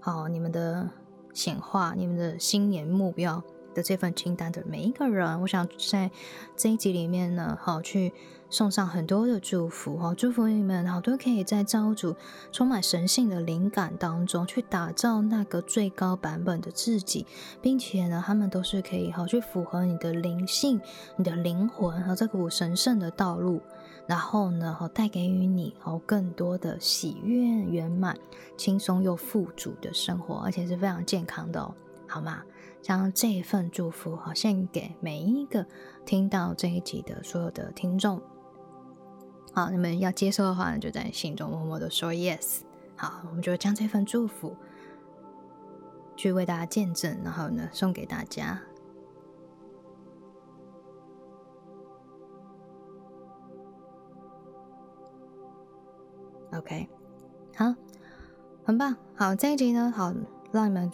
[0.00, 0.88] 好，你们的
[1.34, 3.42] 显化，你们的新年目标
[3.78, 6.10] 的这份清单的每一个人，我想在
[6.56, 8.12] 这一集里面呢，好去。
[8.50, 12.16] 送上很多的祝福哈，祝福你们好都可以在造物主
[12.50, 17.26] 充满神性的灵感当中去打造那个最高版本的自己，
[17.60, 20.80] 并且呢，他们都是可以好去符合你的灵性、
[21.16, 23.60] 你的灵魂和这股神圣的道路，
[24.06, 28.16] 然后呢，好带给予你好更多的喜悦、圆满、
[28.56, 31.74] 轻松又富足的生活，而且是非常健康的哦，
[32.06, 32.42] 好吗？
[32.88, 35.66] 将这份祝福好献给每一个
[36.06, 38.18] 听到这一集的所有的听众。
[39.52, 42.62] 好，你们要接受的话呢，就在心中默默的说 yes。
[42.96, 44.56] 好，我们就将这份祝福
[46.16, 48.58] 去为大家见证，然后呢送给大家。
[56.54, 56.88] OK，
[57.54, 57.74] 好，
[58.64, 58.96] 很棒。
[59.14, 60.14] 好，这一集呢，好，
[60.52, 60.90] 让你们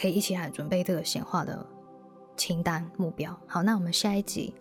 [0.00, 1.66] 可以一起来准备这个显化的
[2.36, 3.38] 清单目标。
[3.46, 4.54] 好，那我们下一集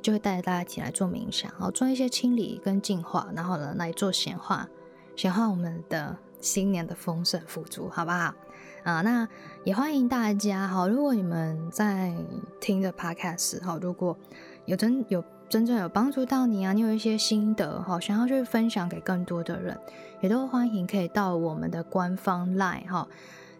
[0.00, 4.66] 就会带着大家一起来做冥想，好，做一些清理跟净化，然后呢来做显化，
[5.16, 8.34] 显化我们的新年的丰盛富足，好不好？
[8.84, 9.28] 啊，那
[9.64, 10.66] 也欢迎大家。
[10.66, 12.16] 好，如果你们在
[12.60, 14.16] 听的 Podcast，好，如果
[14.64, 15.22] 有真有。
[15.50, 16.72] 真正有帮助到你啊！
[16.72, 19.76] 你有一些心得哈，想要去分享给更多的人，
[20.20, 23.08] 也都欢迎可以到我们的官方 Line 哈，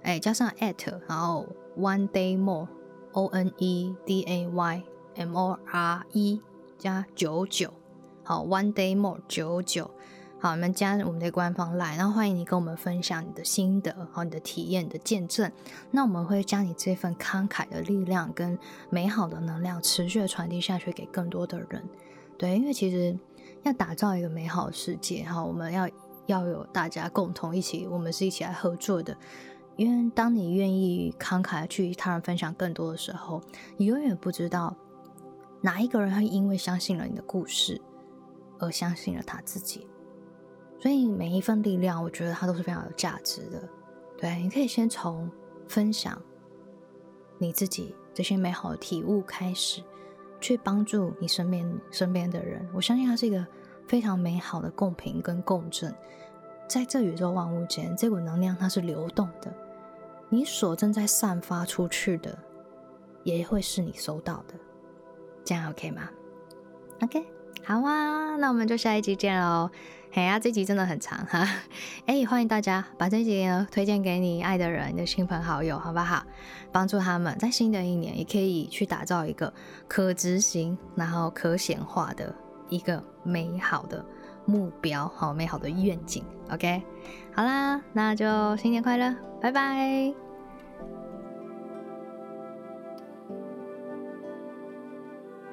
[0.03, 1.47] 哎加上 at 然后
[1.77, 2.69] One Day More
[3.13, 4.83] O N E D A Y
[5.17, 6.41] M O R E
[6.79, 7.73] 加九九
[8.23, 9.91] 好 One Day More 九九。
[10.43, 15.53] 好，你们加我们的官方来，然后欢迎你跟我们分享你的心得，好，你的体验的见证。
[15.91, 21.87] 那我们会将你这份慷慨的力量跟美好的能量持续的传递下去给更多的人。
[22.39, 23.15] 对，因为其实
[23.65, 25.87] 要打造一个美好的世界，哈，我们要
[26.25, 29.15] 要有大家共同一起，我们是一起来合作的。
[29.81, 33.41] 因为当你愿意慷慨去与他人分享更多的时候，
[33.78, 34.76] 你永远不知道
[35.62, 37.81] 哪一个人会因为相信了你的故事
[38.59, 39.89] 而相信了他自己。
[40.78, 43.66] 所以每一份力量，我觉得它都是非常有价值的。
[44.18, 45.31] 对，你可以先从
[45.66, 46.20] 分享
[47.39, 49.83] 你自己这些美好的体悟开始，
[50.43, 52.68] 去帮助你身边身边的人。
[52.74, 53.47] 我相信它是一个
[53.89, 55.95] 非常美好的共频跟共振，
[56.68, 59.51] 在这宇宙万物间，这股能量它是流动的。
[60.33, 62.39] 你所正在散发出去的，
[63.24, 64.55] 也会是你收到的。
[65.45, 66.09] 这样 OK 吗
[67.03, 67.26] ？OK，
[67.64, 69.68] 好啊，那我们就下一集见喽。
[70.12, 71.49] 嘿呀，这集真的很长哈！
[72.07, 76.24] 哎，欢迎大家把这集呢推荐给你爱的人、你的亲朋好友，好不好？
[76.70, 79.53] 帮助他们在新的一年也可以去打造一个
[79.89, 82.33] 可执行、然后可显化的
[82.68, 84.05] 一个美好的
[84.45, 86.24] 目标，好美好的愿景。
[86.51, 86.83] OK，
[87.41, 90.12] 好啦，那就新年快乐，拜拜！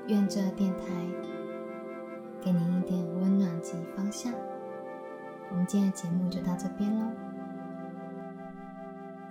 [0.08, 0.84] 愿这电台。
[2.42, 4.34] 给您一点温暖及方向。
[5.50, 7.06] 我们今天的节目就到这边喽。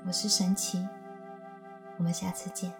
[0.06, 0.88] 我是神奇，
[1.98, 2.72] 我们下次见。